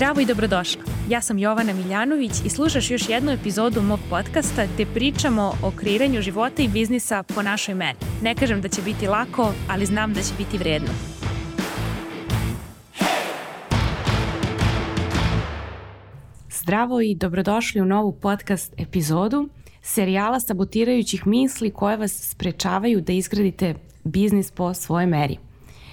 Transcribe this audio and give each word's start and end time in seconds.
Zdravo 0.00 0.20
i 0.20 0.26
dobrodošla. 0.26 0.82
Ja 1.08 1.20
sam 1.20 1.38
Jovana 1.38 1.72
Miljanović 1.72 2.32
i 2.44 2.48
slušaš 2.48 2.90
još 2.90 3.08
jednu 3.08 3.32
epizodu 3.32 3.82
mog 3.82 4.00
podcasta 4.10 4.66
gde 4.74 4.86
pričamo 4.94 5.52
o 5.62 5.70
kreiranju 5.76 6.22
života 6.22 6.62
i 6.62 6.68
biznisa 6.68 7.22
po 7.22 7.42
našoj 7.42 7.74
meni. 7.74 7.98
Ne 8.22 8.34
kažem 8.34 8.60
da 8.60 8.68
će 8.68 8.82
biti 8.82 9.06
lako, 9.06 9.52
ali 9.68 9.86
znam 9.86 10.14
da 10.14 10.22
će 10.22 10.34
biti 10.38 10.58
vredno. 10.58 10.88
Zdravo 16.50 17.00
i 17.00 17.14
dobrodošli 17.14 17.80
u 17.80 17.84
novu 17.86 18.12
podcast 18.12 18.74
epizodu 18.78 19.48
serijala 19.82 20.40
sabotirajućih 20.40 21.26
misli 21.26 21.70
koje 21.70 21.96
vas 21.96 22.30
sprečavaju 22.30 23.00
da 23.00 23.12
izgradite 23.12 23.74
biznis 24.04 24.50
po 24.50 24.74
svojoj 24.74 25.06
meri. 25.06 25.49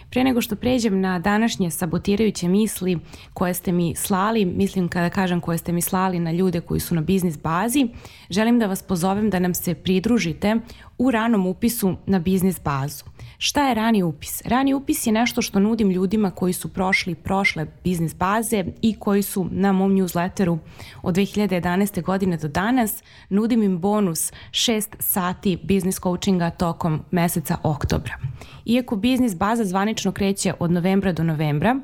Pre 0.09 0.23
nego 0.23 0.41
što 0.41 0.55
pređem 0.55 1.01
na 1.01 1.19
današnje 1.19 1.71
sabotirajuće 1.71 2.47
misli 2.47 2.99
koje 3.33 3.53
ste 3.53 3.71
mi 3.71 3.95
slali, 3.95 4.45
mislim 4.45 4.87
kada 4.87 5.09
kažem 5.09 5.41
koje 5.41 5.57
ste 5.57 5.71
mi 5.71 5.81
slali 5.81 6.19
na 6.19 6.31
ljude 6.31 6.61
koji 6.61 6.79
su 6.79 6.95
na 6.95 7.01
biznis 7.01 7.37
bazi, 7.37 7.87
želim 8.29 8.59
da 8.59 8.67
vas 8.67 8.83
pozovem 8.83 9.29
da 9.29 9.39
nam 9.39 9.53
se 9.53 9.73
pridružite 9.73 10.55
u 10.97 11.11
ranom 11.11 11.47
upisu 11.47 11.95
na 12.05 12.19
biznis 12.19 12.61
bazu. 12.61 13.03
Šta 13.39 13.67
je 13.67 13.73
rani 13.73 14.03
upis? 14.03 14.41
Rani 14.45 14.73
upis 14.73 15.07
je 15.07 15.13
nešto 15.13 15.41
što 15.41 15.59
nudim 15.59 15.91
ljudima 15.91 16.31
koji 16.31 16.53
su 16.53 16.73
prošli 16.73 17.15
prošle 17.15 17.67
biznis 17.83 18.15
baze 18.15 18.65
i 18.81 18.99
koji 18.99 19.21
su 19.21 19.47
na 19.51 19.71
mom 19.71 19.91
newsletteru 19.91 20.57
od 21.01 21.15
2011. 21.15 22.01
godine 22.01 22.37
do 22.37 22.47
danas. 22.47 23.03
Nudim 23.29 23.63
im 23.63 23.79
bonus 23.79 24.31
6 24.51 24.95
sati 24.99 25.57
biznis 25.63 25.99
coachinga 25.99 26.49
tokom 26.49 27.03
meseca 27.11 27.57
oktobra. 27.63 28.17
Iako 28.65 28.95
biznis 28.95 29.35
baza 29.35 29.65
zvanično 29.65 30.11
kreće 30.11 30.53
od 30.59 30.71
novembra 30.71 31.11
do 31.11 31.23
novembra, 31.23 31.79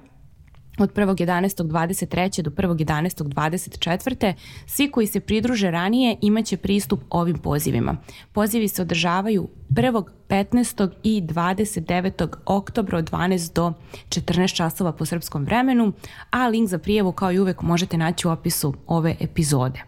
od 0.79 0.93
1.11.23. 0.93 2.41
do 2.41 2.51
1.11.24. 2.51 4.33
Svi 4.65 4.91
koji 4.91 5.07
se 5.07 5.19
pridruže 5.19 5.71
ranije 5.71 6.17
imaće 6.21 6.57
pristup 6.57 6.99
ovim 7.09 7.37
pozivima. 7.37 7.97
Pozivi 8.31 8.67
se 8.67 8.81
održavaju 8.81 9.47
1. 9.69 10.03
15. 10.29 10.89
i 11.03 11.21
29. 11.21 12.27
oktobra 12.45 12.97
od 12.97 13.11
12 13.11 13.53
do 13.53 13.73
14 14.09 14.55
časova 14.55 14.91
po 14.91 15.05
srpskom 15.05 15.45
vremenu, 15.45 15.93
a 16.29 16.47
link 16.47 16.69
za 16.69 16.77
prijevu 16.77 17.11
kao 17.11 17.31
i 17.31 17.39
uvek 17.39 17.61
možete 17.61 17.97
naći 17.97 18.27
u 18.27 18.31
opisu 18.31 18.73
ove 18.87 19.15
epizode. 19.19 19.83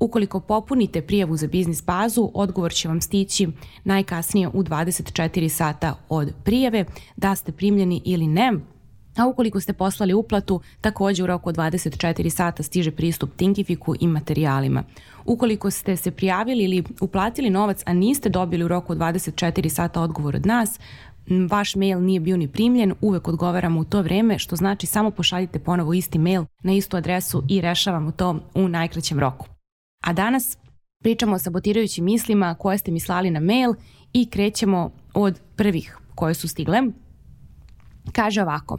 Ukoliko 0.00 0.40
popunite 0.40 1.02
prijavu 1.02 1.36
za 1.36 1.46
biznis 1.46 1.84
bazu, 1.84 2.30
odgovor 2.34 2.72
će 2.72 2.88
vam 2.88 3.00
stići 3.00 3.48
najkasnije 3.84 4.48
u 4.48 4.62
24 4.62 5.48
sata 5.48 5.94
od 6.08 6.32
prijave 6.44 6.84
da 7.16 7.34
ste 7.34 7.52
primljeni 7.52 8.02
ili 8.04 8.26
ne, 8.26 8.52
A 9.18 9.26
ukoliko 9.26 9.60
ste 9.60 9.72
poslali 9.72 10.14
uplatu, 10.14 10.60
takođe 10.80 11.22
u 11.22 11.26
roku 11.26 11.48
od 11.48 11.56
24 11.56 12.30
sata 12.30 12.62
stiže 12.62 12.90
pristup 12.90 13.30
Tinkifiku 13.36 13.94
i 14.00 14.06
materijalima. 14.06 14.82
Ukoliko 15.24 15.70
ste 15.70 15.96
se 15.96 16.10
prijavili 16.10 16.64
ili 16.64 16.84
uplatili 17.00 17.50
novac, 17.50 17.82
a 17.86 17.92
niste 17.92 18.28
dobili 18.28 18.64
u 18.64 18.68
roku 18.68 18.92
od 18.92 18.98
24 18.98 19.68
sata 19.68 20.00
odgovor 20.00 20.36
od 20.36 20.46
nas, 20.46 20.80
vaš 21.50 21.74
mail 21.74 22.00
nije 22.00 22.20
bio 22.20 22.36
ni 22.36 22.48
primljen, 22.48 22.94
uvek 23.00 23.28
odgovaramo 23.28 23.80
u 23.80 23.84
to 23.84 24.02
vreme, 24.02 24.38
što 24.38 24.56
znači 24.56 24.86
samo 24.86 25.10
pošaljite 25.10 25.58
ponovo 25.58 25.94
isti 25.94 26.18
mail 26.18 26.44
na 26.62 26.72
istu 26.72 26.96
adresu 26.96 27.42
i 27.48 27.60
rešavamo 27.60 28.12
to 28.12 28.40
u 28.54 28.68
najkraćem 28.68 29.18
roku. 29.18 29.46
A 30.04 30.12
danas 30.12 30.58
pričamo 31.02 31.34
o 31.36 31.38
sabotirajućim 31.38 32.04
mislima 32.04 32.54
koje 32.54 32.78
ste 32.78 32.90
mi 32.90 33.00
slali 33.00 33.30
na 33.30 33.40
mail 33.40 33.74
i 34.12 34.26
krećemo 34.26 34.90
od 35.14 35.40
prvih 35.56 35.98
koje 36.14 36.34
su 36.34 36.48
stigle. 36.48 36.82
Kaže 38.12 38.42
ovako, 38.42 38.78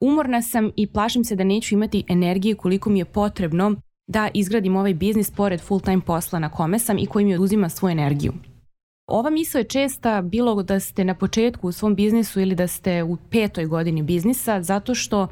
Umorna 0.00 0.42
sam 0.42 0.70
i 0.76 0.86
plašim 0.86 1.24
se 1.24 1.36
da 1.36 1.44
neću 1.44 1.74
imati 1.74 2.04
energije 2.08 2.54
koliko 2.54 2.90
mi 2.90 2.98
je 2.98 3.04
potrebno 3.04 3.74
da 4.06 4.28
izgradim 4.34 4.76
ovaj 4.76 4.94
biznis 4.94 5.30
pored 5.30 5.60
full 5.60 5.80
time 5.80 6.00
posla 6.00 6.38
na 6.38 6.50
kome 6.50 6.78
sam 6.78 6.98
i 6.98 7.06
koji 7.06 7.24
mi 7.24 7.34
oduzima 7.34 7.68
svoju 7.68 7.92
energiju. 7.92 8.32
Ova 9.06 9.30
misla 9.30 9.60
je 9.60 9.64
česta 9.64 10.22
bilo 10.22 10.62
da 10.62 10.80
ste 10.80 11.04
na 11.04 11.14
početku 11.14 11.68
u 11.68 11.72
svom 11.72 11.94
biznisu 11.94 12.40
ili 12.40 12.54
da 12.54 12.66
ste 12.66 13.02
u 13.02 13.16
petoj 13.30 13.66
godini 13.66 14.02
biznisa, 14.02 14.62
zato 14.62 14.94
što 14.94 15.28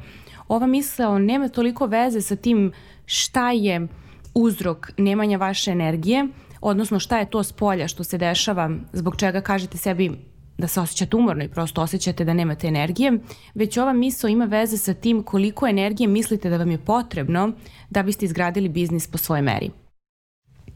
ova 0.47 0.67
misla 0.67 1.19
nema 1.19 1.49
toliko 1.49 1.85
veze 1.85 2.21
sa 2.21 2.35
tim 2.35 2.71
šta 3.05 3.51
je 3.51 3.87
uzrok 4.33 4.91
nemanja 4.97 5.37
vaše 5.37 5.71
energije, 5.71 6.27
odnosno 6.61 6.99
šta 6.99 7.19
je 7.19 7.29
to 7.29 7.43
s 7.43 7.51
polja 7.51 7.87
što 7.87 8.03
se 8.03 8.17
dešava, 8.17 8.71
zbog 8.93 9.15
čega 9.15 9.41
kažete 9.41 9.77
sebi 9.77 10.11
da 10.57 10.67
se 10.67 10.81
osjećate 10.81 11.17
umorno 11.17 11.43
i 11.43 11.49
prosto 11.49 11.81
osjećate 11.81 12.25
da 12.25 12.33
nemate 12.33 12.67
energije, 12.67 13.19
već 13.55 13.77
ova 13.77 13.93
misao 13.93 14.27
ima 14.27 14.45
veze 14.45 14.77
sa 14.77 14.93
tim 14.93 15.23
koliko 15.23 15.67
energije 15.67 16.07
mislite 16.07 16.49
da 16.49 16.57
vam 16.57 16.71
je 16.71 16.77
potrebno 16.77 17.51
da 17.89 18.03
biste 18.03 18.25
izgradili 18.25 18.69
biznis 18.69 19.07
po 19.07 19.17
svojoj 19.17 19.41
meri. 19.41 19.71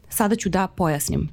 Sada 0.08 0.36
ću 0.36 0.48
da 0.48 0.66
pojasnim. 0.66 1.28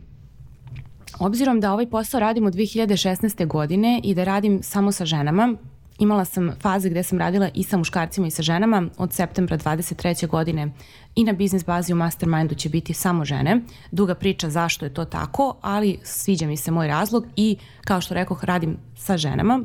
Obzirom 1.20 1.60
da 1.60 1.74
ovaj 1.74 1.90
posao 1.90 2.20
radim 2.20 2.46
od 2.46 2.54
2016. 2.54 3.48
godine 3.48 4.02
i 4.04 4.16
da 4.16 4.24
radim 4.24 4.64
samo 4.64 4.92
sa 4.92 5.06
ženama, 5.06 5.56
Imala 6.00 6.26
sam 6.26 6.52
faze 6.62 6.90
gde 6.90 7.04
sam 7.04 7.20
radila 7.20 7.50
i 7.54 7.64
sa 7.64 7.78
muškarcima 7.78 8.28
i 8.28 8.32
sa 8.32 8.42
ženama. 8.42 8.90
Od 8.98 9.14
septembra 9.14 9.58
23. 9.58 10.28
godine 10.28 10.72
i 11.16 11.24
na 11.24 11.34
biznis 11.34 11.66
bazi 11.66 11.94
u 11.94 11.96
Mastermindu 11.96 12.56
će 12.56 12.70
biti 12.70 12.94
samo 12.94 13.26
žene. 13.26 13.62
Duga 13.92 14.16
priča 14.16 14.50
zašto 14.50 14.86
je 14.86 14.94
to 14.94 15.06
tako, 15.06 15.58
ali 15.62 16.00
sviđa 16.04 16.48
mi 16.48 16.58
se 16.58 16.72
moj 16.72 16.88
razlog 16.88 17.26
i 17.36 17.58
kao 17.82 18.02
što 18.02 18.14
rekoh 18.14 18.44
radim 18.44 18.78
sa 18.96 19.18
ženama. 19.18 19.64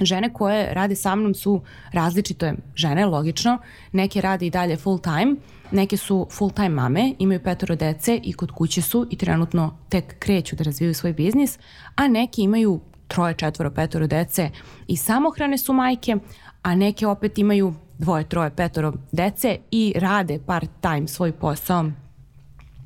Žene 0.00 0.32
koje 0.32 0.74
rade 0.74 0.96
sa 0.96 1.14
mnom 1.14 1.34
su 1.34 1.62
različite 1.92 2.54
žene, 2.74 3.06
logično. 3.06 3.58
Neke 3.92 4.20
rade 4.20 4.46
i 4.46 4.50
dalje 4.50 4.76
full 4.76 4.98
time, 4.98 5.36
neke 5.70 5.96
su 5.96 6.26
full 6.30 6.50
time 6.50 6.68
mame, 6.68 7.14
imaju 7.18 7.42
petoro 7.42 7.76
dece 7.76 8.20
i 8.22 8.32
kod 8.32 8.50
kuće 8.50 8.82
su 8.82 9.06
i 9.10 9.16
trenutno 9.16 9.78
tek 9.88 10.18
kreću 10.18 10.56
da 10.56 10.64
razvijaju 10.64 10.94
svoj 10.94 11.12
biznis, 11.12 11.58
a 11.94 12.08
neke 12.08 12.42
imaju 12.42 12.80
troje, 13.08 13.34
četvoro, 13.34 13.70
petoro 13.70 14.06
dece 14.06 14.50
i 14.86 14.96
samohrane 14.96 15.58
su 15.58 15.72
majke, 15.72 16.16
a 16.62 16.74
neke 16.74 17.06
opet 17.06 17.38
imaju 17.38 17.74
dvoje, 17.98 18.24
troje, 18.24 18.50
petoro 18.50 18.92
dece 19.12 19.58
i 19.70 19.94
rade 19.96 20.38
part 20.46 20.70
time 20.80 21.08
svoj 21.08 21.32
posao 21.32 21.90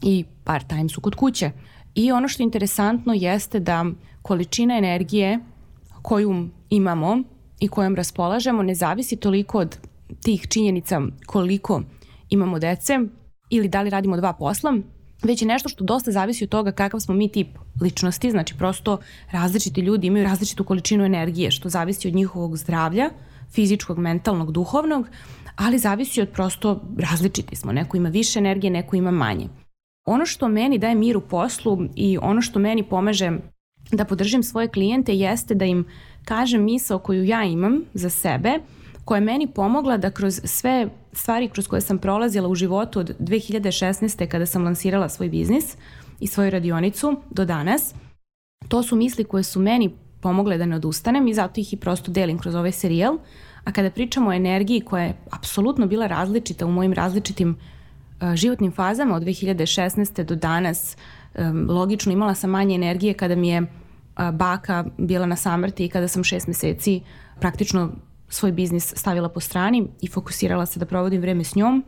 i 0.02 0.24
part 0.44 0.68
time 0.68 0.88
su 0.88 1.00
kod 1.00 1.14
kuće. 1.14 1.50
I 1.94 2.12
ono 2.12 2.28
što 2.28 2.42
je 2.42 2.44
interesantno 2.44 3.14
jeste 3.16 3.60
da 3.60 3.84
količina 4.22 4.78
energije 4.78 5.38
koju 6.02 6.48
imamo 6.70 7.22
i 7.60 7.68
kojom 7.68 7.96
raspolažemo 7.96 8.62
ne 8.62 8.74
zavisi 8.74 9.16
toliko 9.16 9.58
od 9.58 9.78
tih 10.22 10.46
činjenica 10.48 11.00
koliko 11.26 11.82
imamo 12.28 12.58
dece 12.58 12.98
ili 13.50 13.68
da 13.68 13.82
li 13.82 13.90
radimo 13.90 14.16
dva 14.16 14.32
posla, 14.32 14.74
već 15.22 15.42
je 15.42 15.48
nešto 15.48 15.68
što 15.68 15.84
dosta 15.84 16.10
zavisi 16.10 16.44
od 16.44 16.50
toga 16.50 16.72
kakav 16.72 17.00
smo 17.00 17.14
mi 17.14 17.28
tip 17.28 17.48
ličnosti, 17.80 18.30
znači 18.30 18.54
prosto 18.58 18.98
različiti 19.30 19.80
ljudi 19.80 20.06
imaju 20.06 20.24
različitu 20.24 20.64
količinu 20.64 21.04
energije, 21.04 21.50
što 21.50 21.68
zavisi 21.68 22.08
od 22.08 22.14
njihovog 22.14 22.56
zdravlja, 22.56 23.10
fizičkog, 23.52 23.98
mentalnog, 23.98 24.52
duhovnog, 24.52 25.06
ali 25.56 25.78
zavisi 25.78 26.20
od 26.20 26.28
prosto 26.28 26.80
različiti 26.98 27.56
smo. 27.56 27.72
Neko 27.72 27.96
ima 27.96 28.08
više 28.08 28.38
energije, 28.38 28.70
neko 28.70 28.96
ima 28.96 29.10
manje. 29.10 29.48
Ono 30.06 30.26
što 30.26 30.48
meni 30.48 30.78
daje 30.78 30.94
mir 30.94 31.16
u 31.16 31.20
poslu 31.20 31.78
i 31.96 32.18
ono 32.22 32.42
što 32.42 32.58
meni 32.58 32.82
pomaže 32.82 33.30
da 33.92 34.04
podržim 34.04 34.42
svoje 34.42 34.68
klijente 34.68 35.14
jeste 35.14 35.54
da 35.54 35.64
im 35.64 35.84
kažem 36.24 36.64
misao 36.64 36.98
koju 36.98 37.24
ja 37.24 37.44
imam 37.44 37.80
za 37.94 38.10
sebe, 38.10 38.58
koja 39.10 39.16
je 39.16 39.24
meni 39.24 39.46
pomogla 39.46 39.96
da 39.96 40.10
kroz 40.10 40.40
sve 40.44 40.88
stvari 41.12 41.48
kroz 41.48 41.66
koje 41.66 41.80
sam 41.80 41.98
prolazila 41.98 42.48
u 42.48 42.54
životu 42.54 43.00
od 43.00 43.16
2016. 43.18 44.26
kada 44.26 44.46
sam 44.46 44.64
lansirala 44.64 45.08
svoj 45.08 45.28
biznis 45.28 45.76
i 46.20 46.26
svoju 46.26 46.50
radionicu 46.50 47.16
do 47.30 47.44
danas, 47.44 47.94
to 48.68 48.82
su 48.82 48.96
misli 48.96 49.24
koje 49.24 49.42
su 49.42 49.60
meni 49.60 49.90
pomogle 50.20 50.58
da 50.58 50.66
ne 50.66 50.76
odustanem 50.76 51.28
i 51.28 51.34
zato 51.34 51.60
ih 51.60 51.72
i 51.72 51.76
prosto 51.76 52.12
delim 52.12 52.38
kroz 52.38 52.54
ovaj 52.54 52.72
serijal. 52.72 53.18
A 53.64 53.72
kada 53.72 53.90
pričamo 53.90 54.30
o 54.30 54.32
energiji 54.32 54.80
koja 54.80 55.04
je 55.04 55.16
apsolutno 55.30 55.86
bila 55.86 56.06
različita 56.06 56.66
u 56.66 56.70
mojim 56.70 56.92
različitim 56.92 57.50
uh, 57.50 58.34
životnim 58.34 58.72
fazama 58.72 59.16
od 59.16 59.22
2016. 59.22 60.22
do 60.22 60.34
danas, 60.34 60.96
um, 61.34 61.70
logično 61.70 62.12
imala 62.12 62.34
sam 62.34 62.50
manje 62.50 62.74
energije 62.74 63.14
kada 63.14 63.34
mi 63.34 63.48
je 63.48 63.62
uh, 63.62 64.30
baka 64.32 64.84
bila 64.98 65.26
na 65.26 65.36
samrti 65.36 65.84
i 65.84 65.88
kada 65.88 66.08
sam 66.08 66.24
šest 66.24 66.46
meseci 66.46 67.00
praktično 67.40 67.92
svoj 68.30 68.52
biznis 68.52 68.92
stavila 68.96 69.28
po 69.28 69.40
strani 69.40 69.88
i 70.00 70.08
fokusirala 70.08 70.66
se 70.66 70.80
da 70.80 70.86
provodim 70.86 71.20
vreme 71.20 71.44
s 71.44 71.54
njom. 71.54 71.84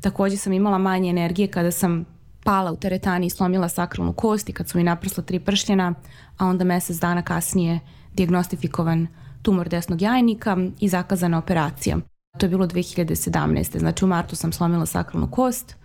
Takođe 0.00 0.36
sam 0.36 0.52
imala 0.52 0.78
manje 0.78 1.10
energije 1.10 1.48
kada 1.48 1.70
sam 1.70 2.04
pala 2.44 2.72
u 2.72 2.76
teretani 2.76 3.26
i 3.26 3.30
slomila 3.30 3.68
sakralnu 3.68 4.12
kost 4.12 4.48
i 4.48 4.52
kad 4.52 4.68
su 4.68 4.78
mi 4.78 4.84
naprsla 4.84 5.24
tri 5.24 5.40
pršljena, 5.40 5.94
a 6.38 6.46
onda 6.46 6.64
mesec 6.64 6.96
dana 6.96 7.22
kasnije 7.22 7.80
diagnostifikovan 8.12 9.06
tumor 9.42 9.68
desnog 9.68 10.02
jajnika 10.02 10.56
i 10.80 10.88
zakazana 10.88 11.38
operacija. 11.38 11.96
To 12.38 12.46
je 12.46 12.50
bilo 12.50 12.66
2017. 12.66 13.78
Znači 13.78 14.04
u 14.04 14.08
martu 14.08 14.36
sam 14.36 14.52
slomila 14.52 14.86
sakralnu 14.86 15.30
kost 15.30 15.76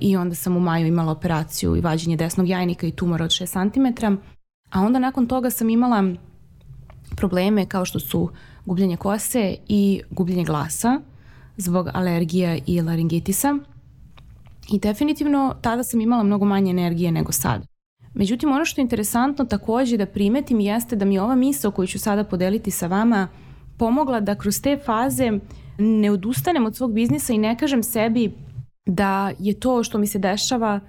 i 0.00 0.16
onda 0.16 0.34
sam 0.34 0.56
u 0.56 0.60
maju 0.60 0.86
imala 0.86 1.12
operaciju 1.12 1.76
i 1.76 1.80
vađenje 1.80 2.16
desnog 2.16 2.48
jajnika 2.48 2.86
i 2.86 2.92
tumora 2.92 3.24
od 3.24 3.30
6 3.30 3.72
cm. 3.72 4.06
A 4.70 4.80
onda 4.80 4.98
nakon 4.98 5.26
toga 5.26 5.50
sam 5.50 5.70
imala 5.70 6.04
probleme 7.16 7.66
kao 7.66 7.84
što 7.84 8.00
su 8.00 8.30
gubljenje 8.68 8.96
kose 8.96 9.56
i 9.68 10.02
gubljenje 10.10 10.44
glasa. 10.44 11.00
zbog 11.56 11.88
alergija 11.94 12.58
i 12.66 12.80
laringitisa. 12.82 13.58
I 14.72 14.78
definitivno 14.78 15.54
tada 15.60 15.82
sam 15.82 16.00
imala 16.00 16.22
mnogo 16.22 16.44
manje 16.44 16.70
energije 16.70 17.12
nego 17.12 17.32
sad. 17.32 17.66
Međutim, 18.14 18.52
ono 18.52 18.64
što 18.64 18.80
je 18.80 18.82
interesantno 18.82 19.44
takođe 19.44 19.96
da 19.96 20.06
primetim 20.06 20.60
jeste 20.60 20.96
da 20.96 21.04
mi 21.04 21.18
ova 21.18 21.34
misla 21.34 21.70
koju 21.70 21.86
ću 21.86 21.98
sada 21.98 22.24
podeliti 22.24 22.70
sa 22.70 22.86
vama 22.86 23.28
pomogla 23.78 24.20
da 24.20 24.34
kroz 24.34 24.60
te 24.62 24.78
faze 24.84 25.32
ne 25.78 26.10
odustanem 26.10 26.66
od 26.66 26.76
svog 26.76 26.92
biznisa 26.92 27.32
i 27.32 27.38
ne 27.38 27.56
kažem 27.58 27.82
sebi 27.82 28.32
da 28.86 29.32
je 29.38 29.60
to 29.60 29.82
što 29.82 29.98
mi 29.98 30.06
se 30.06 30.18
dešava 30.18 30.80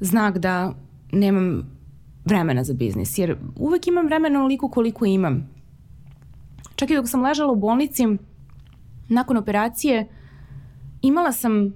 znak 0.00 0.38
da 0.38 0.74
nemam 1.12 1.70
vremena 2.24 2.64
za 2.64 2.74
biznis. 2.74 3.18
Jer 3.18 3.36
uvek 3.56 3.86
imam 3.86 4.06
vremena 4.06 4.38
onoliko 4.38 4.68
koliko 4.68 5.04
imam. 5.04 5.53
Čak 6.76 6.90
i 6.90 6.94
dok 6.94 7.08
sam 7.08 7.22
ležala 7.22 7.52
u 7.52 7.56
bolnici, 7.56 8.06
nakon 9.08 9.36
operacije, 9.36 10.06
imala 11.02 11.32
sam 11.32 11.74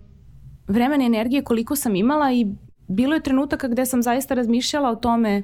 vremena 0.68 1.04
i 1.04 1.06
energije 1.06 1.44
koliko 1.44 1.76
sam 1.76 1.96
imala 1.96 2.32
i 2.32 2.46
bilo 2.88 3.14
je 3.14 3.22
trenutaka 3.22 3.68
gde 3.68 3.86
sam 3.86 4.02
zaista 4.02 4.34
razmišljala 4.34 4.90
o 4.90 4.96
tome 4.96 5.42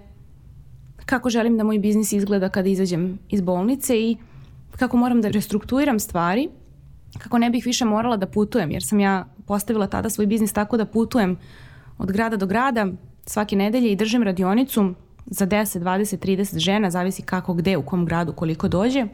kako 1.06 1.30
želim 1.30 1.56
da 1.56 1.64
moj 1.64 1.78
biznis 1.78 2.12
izgleda 2.12 2.48
kada 2.48 2.68
izađem 2.68 3.18
iz 3.28 3.40
bolnice 3.40 4.00
i 4.00 4.16
kako 4.78 4.96
moram 4.96 5.20
da 5.20 5.28
restrukturiram 5.28 6.00
stvari, 6.00 6.48
kako 7.18 7.38
ne 7.38 7.50
bih 7.50 7.66
više 7.66 7.84
morala 7.84 8.16
da 8.16 8.26
putujem, 8.26 8.70
jer 8.70 8.84
sam 8.84 9.00
ja 9.00 9.26
postavila 9.46 9.86
tada 9.86 10.10
svoj 10.10 10.26
biznis 10.26 10.52
tako 10.52 10.76
da 10.76 10.86
putujem 10.86 11.36
od 11.98 12.12
grada 12.12 12.36
do 12.36 12.46
grada 12.46 12.86
svake 13.26 13.56
nedelje 13.56 13.92
i 13.92 13.96
držim 13.96 14.22
radionicu 14.22 14.94
za 15.26 15.46
10, 15.46 15.78
20, 15.78 16.26
30 16.26 16.58
žena, 16.58 16.90
zavisi 16.90 17.22
kako, 17.22 17.54
gde, 17.54 17.76
u 17.76 17.82
kom 17.82 18.06
gradu, 18.06 18.32
koliko 18.32 18.68
dođe. 18.68 19.06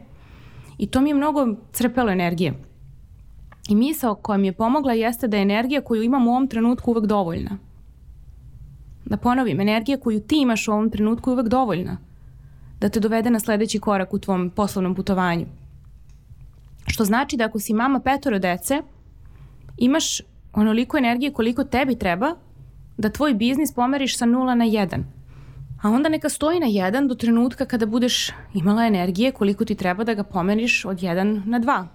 I 0.81 0.87
to 0.87 1.01
mi 1.01 1.09
je 1.09 1.15
mnogo 1.15 1.47
crpelo 1.71 2.11
energije. 2.11 2.53
I 3.69 3.75
misao 3.75 4.15
koja 4.15 4.37
mi 4.37 4.47
je 4.47 4.53
pomogla 4.53 4.93
jeste 4.93 5.27
da 5.27 5.37
je 5.37 5.43
energija 5.43 5.81
koju 5.81 6.03
imam 6.03 6.27
u 6.27 6.31
ovom 6.31 6.47
trenutku 6.47 6.91
uvek 6.91 7.05
dovoljna. 7.05 7.57
Da 9.05 9.17
ponovim, 9.17 9.59
energija 9.59 9.99
koju 9.99 10.19
ti 10.19 10.41
imaš 10.41 10.67
u 10.67 10.71
ovom 10.71 10.89
trenutku 10.89 11.29
je 11.29 11.33
uvek 11.33 11.47
dovoljna 11.47 11.97
da 12.79 12.89
te 12.89 12.99
dovede 12.99 13.29
na 13.29 13.39
sledeći 13.39 13.79
korak 13.79 14.13
u 14.13 14.19
tvom 14.19 14.49
poslovnom 14.49 14.95
putovanju. 14.95 15.45
Što 16.87 17.05
znači 17.05 17.37
da 17.37 17.45
ako 17.45 17.59
si 17.59 17.73
mama 17.73 17.99
petoro 17.99 18.39
dece, 18.39 18.81
imaš 19.77 20.21
onoliko 20.53 20.97
energije 20.97 21.33
koliko 21.33 21.63
tebi 21.63 21.95
treba 21.95 22.35
da 22.97 23.09
tvoj 23.09 23.33
biznis 23.33 23.73
pomeriš 23.73 24.17
sa 24.17 24.25
nula 24.25 24.55
na 24.55 24.65
jedan. 24.65 25.05
A 25.81 25.89
onda 25.89 26.09
neka 26.09 26.29
stoji 26.29 26.59
na 26.59 26.67
jedan 26.67 27.07
do 27.07 27.15
trenutka 27.15 27.65
kada 27.65 27.85
budeš 27.85 28.31
imala 28.53 28.85
energije 28.85 29.31
koliko 29.31 29.65
ti 29.65 29.75
treba 29.75 30.03
da 30.03 30.13
ga 30.13 30.23
pomeriš 30.23 30.85
od 30.85 31.03
jedan 31.03 31.43
na 31.45 31.59
dva. 31.59 31.87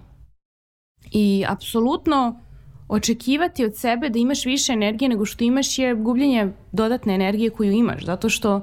I 1.11 1.45
apsolutno 1.47 2.39
očekivati 2.87 3.65
od 3.65 3.75
sebe 3.75 4.09
da 4.09 4.19
imaš 4.19 4.45
više 4.45 4.73
energije 4.73 5.09
nego 5.09 5.25
što 5.25 5.43
imaš 5.43 5.79
je 5.79 5.95
gubljenje 5.95 6.51
dodatne 6.71 7.15
energije 7.15 7.49
koju 7.49 7.71
imaš, 7.71 8.05
zato 8.05 8.29
što 8.29 8.61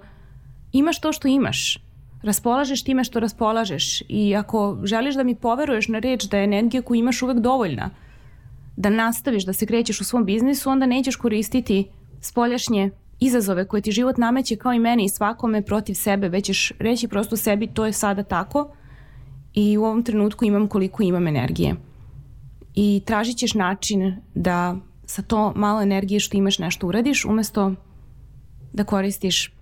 imaš 0.72 1.00
to 1.00 1.12
što 1.12 1.28
imaš. 1.28 1.78
Raspolažeš 2.22 2.84
time 2.84 3.04
što 3.04 3.20
raspolažeš 3.20 4.02
i 4.08 4.36
ako 4.36 4.78
želiš 4.82 5.14
da 5.14 5.22
mi 5.22 5.34
poveruješ 5.34 5.88
na 5.88 5.98
reč 5.98 6.24
da 6.24 6.38
je 6.38 6.44
energija 6.44 6.82
koju 6.82 6.98
imaš 6.98 7.22
uvek 7.22 7.38
dovoljna, 7.38 7.90
da 8.76 8.90
nastaviš 8.90 9.44
da 9.44 9.52
se 9.52 9.66
krećeš 9.66 10.00
u 10.00 10.04
svom 10.04 10.24
biznisu, 10.24 10.70
onda 10.70 10.86
nećeš 10.86 11.16
koristiti 11.16 11.88
spoljašnje 12.20 12.90
izazove 13.24 13.68
koje 13.68 13.80
ti 13.80 13.92
život 13.92 14.18
nameće 14.18 14.56
kao 14.56 14.72
i 14.72 14.78
meni 14.78 15.04
i 15.04 15.08
svakome 15.08 15.62
protiv 15.62 15.94
sebe, 15.94 16.28
već 16.28 16.44
ćeš 16.44 16.72
reći 16.78 17.08
prosto 17.08 17.36
sebi 17.36 17.66
to 17.66 17.86
je 17.86 17.92
sada 17.92 18.22
tako 18.22 18.74
i 19.54 19.78
u 19.78 19.84
ovom 19.84 20.02
trenutku 20.02 20.44
imam 20.44 20.66
koliko 20.66 21.02
imam 21.02 21.26
energije 21.26 21.74
i 22.74 23.02
tražit 23.06 23.36
ćeš 23.36 23.54
način 23.54 24.16
da 24.34 24.76
sa 25.06 25.22
to 25.22 25.52
malo 25.56 25.82
energije 25.82 26.20
što 26.20 26.36
imaš 26.36 26.58
nešto 26.58 26.86
uradiš 26.86 27.24
umesto 27.24 27.74
da 28.72 28.84
koristiš 28.84 29.52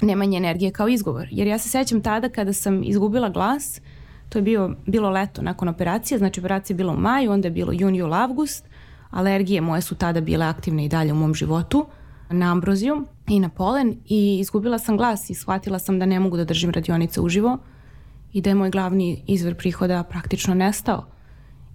nemanje 0.00 0.36
energije 0.36 0.70
kao 0.70 0.88
izgovor. 0.88 1.28
Jer 1.30 1.46
ja 1.46 1.58
se 1.58 1.68
sećam 1.68 2.02
tada 2.02 2.28
kada 2.28 2.52
sam 2.52 2.82
izgubila 2.84 3.28
glas, 3.28 3.80
to 4.28 4.38
je 4.38 4.42
bio, 4.42 4.76
bilo 4.86 5.10
leto 5.10 5.42
nakon 5.42 5.68
operacije, 5.68 6.18
znači 6.18 6.40
operacija 6.40 6.74
je 6.74 6.76
bila 6.76 6.92
u 6.92 6.96
maju, 6.96 7.32
onda 7.32 7.48
je 7.48 7.52
bilo 7.52 7.72
jun, 7.72 7.94
jul, 7.94 8.14
avgust, 8.14 8.64
alergije 9.10 9.60
moje 9.60 9.80
su 9.80 9.94
tada 9.94 10.20
bile 10.20 10.46
aktivne 10.46 10.84
i 10.84 10.88
dalje 10.88 11.12
u 11.12 11.16
mom 11.16 11.34
životu, 11.34 11.86
na 12.30 12.52
ambroziju 12.52 13.04
i 13.28 13.40
na 13.40 13.48
polen 13.48 13.96
i 14.06 14.38
izgubila 14.40 14.78
sam 14.78 14.96
glas 14.96 15.30
i 15.30 15.34
shvatila 15.34 15.78
sam 15.78 15.98
da 15.98 16.06
ne 16.06 16.20
mogu 16.20 16.36
da 16.36 16.44
držim 16.44 16.70
radionice 16.70 17.20
uživo 17.20 17.58
i 18.32 18.40
da 18.40 18.50
je 18.50 18.54
moj 18.54 18.70
glavni 18.70 19.22
izvor 19.26 19.54
prihoda 19.54 20.02
praktično 20.02 20.54
nestao 20.54 21.04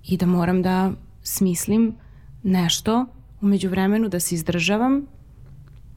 i 0.08 0.18
da 0.18 0.26
moram 0.26 0.62
da 0.62 0.92
smislim 1.24 1.96
nešto 2.44 3.06
umeđu 3.42 3.70
vremenu 3.70 4.10
da 4.10 4.20
se 4.20 4.36
izdržavam 4.36 5.06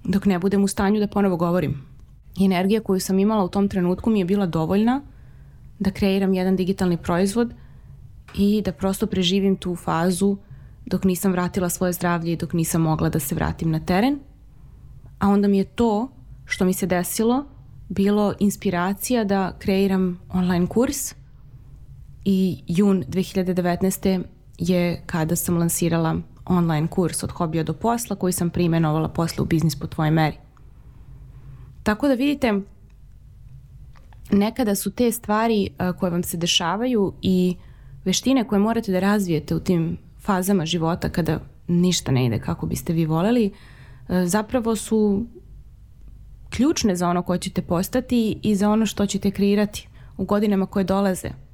dok 0.05 0.25
ne 0.25 0.38
budem 0.38 0.64
u 0.64 0.69
stanju 0.69 1.00
da 1.00 1.06
ponovo 1.06 1.37
govorim. 1.37 1.82
Energija 2.41 2.81
koju 2.81 3.00
sam 3.00 3.19
imala 3.19 3.44
u 3.44 3.49
tom 3.49 3.69
trenutku 3.69 4.11
mi 4.11 4.19
je 4.19 4.25
bila 4.25 4.47
dovoljna 4.47 5.03
da 5.79 5.91
kreiram 5.91 6.35
jedan 6.35 6.56
digitalni 6.56 6.97
proizvod 6.97 7.55
i 8.35 8.62
da 8.64 8.73
prosto 8.73 9.06
preživim 9.06 9.56
tu 9.56 9.76
fazu 9.76 10.37
dok 10.87 11.05
nisam 11.05 11.32
vratila 11.32 11.69
svoje 11.69 11.93
zdravlje 11.93 12.32
i 12.32 12.37
dok 12.37 12.53
nisam 12.53 12.82
mogla 12.82 13.08
da 13.08 13.19
se 13.19 13.35
vratim 13.35 13.70
na 13.70 13.81
teren. 13.81 14.19
A 15.19 15.29
onda 15.29 15.49
mi 15.49 15.59
je 15.59 15.65
to 15.65 16.09
što 16.45 16.65
mi 16.65 16.73
se 16.73 16.87
desilo 16.87 17.45
bilo 17.89 18.35
inspiracija 18.39 19.25
da 19.25 19.53
kreiram 19.59 20.21
online 20.29 20.67
kurs– 20.67 21.15
i 22.29 22.63
jun 22.67 23.05
2019. 23.09 24.23
je 24.59 25.03
kada 25.07 25.37
sam 25.37 25.59
lansirala 25.59 26.17
online 26.45 26.87
kurs 26.87 27.23
od 27.23 27.31
hobija 27.31 27.65
do 27.65 27.73
posla 27.73 28.17
koji 28.17 28.33
sam 28.33 28.51
primenovala 28.51 29.09
posle 29.09 29.43
u 29.43 29.47
biznis 29.47 29.77
po 29.77 29.87
tvojoj 29.87 30.11
meri. 30.11 30.37
Tako 31.83 32.09
da 32.09 32.15
vidite, 32.15 32.61
nekada 34.31 34.75
su 34.75 34.91
te 34.91 35.13
stvari 35.13 35.71
koje 35.99 36.11
vam 36.11 36.23
se 36.23 36.37
dešavaju 36.37 37.13
i 37.23 37.57
veštine 38.05 38.45
koje 38.45 38.59
morate 38.59 38.93
da 38.93 39.01
razvijete 39.01 39.55
u 39.55 39.61
tim 39.61 39.99
fazama 40.21 40.67
života 40.67 41.09
kada 41.09 41.41
ništa 41.69 42.13
ne 42.13 42.27
ide 42.27 42.39
kako 42.39 42.67
biste 42.67 42.93
vi 42.93 43.07
voleli, 43.07 43.53
zapravo 44.08 44.76
su 44.76 45.26
ključne 46.50 46.97
za 46.97 47.08
ono 47.08 47.23
koje 47.23 47.38
ćete 47.38 47.62
postati 47.62 48.38
i 48.43 48.55
za 48.55 48.70
ono 48.70 48.87
što 48.87 49.06
ćete 49.06 49.31
kreirati 49.31 49.88
u 50.17 50.25
godinama 50.25 50.67
koje 50.67 50.85
dolaze– 50.85 51.31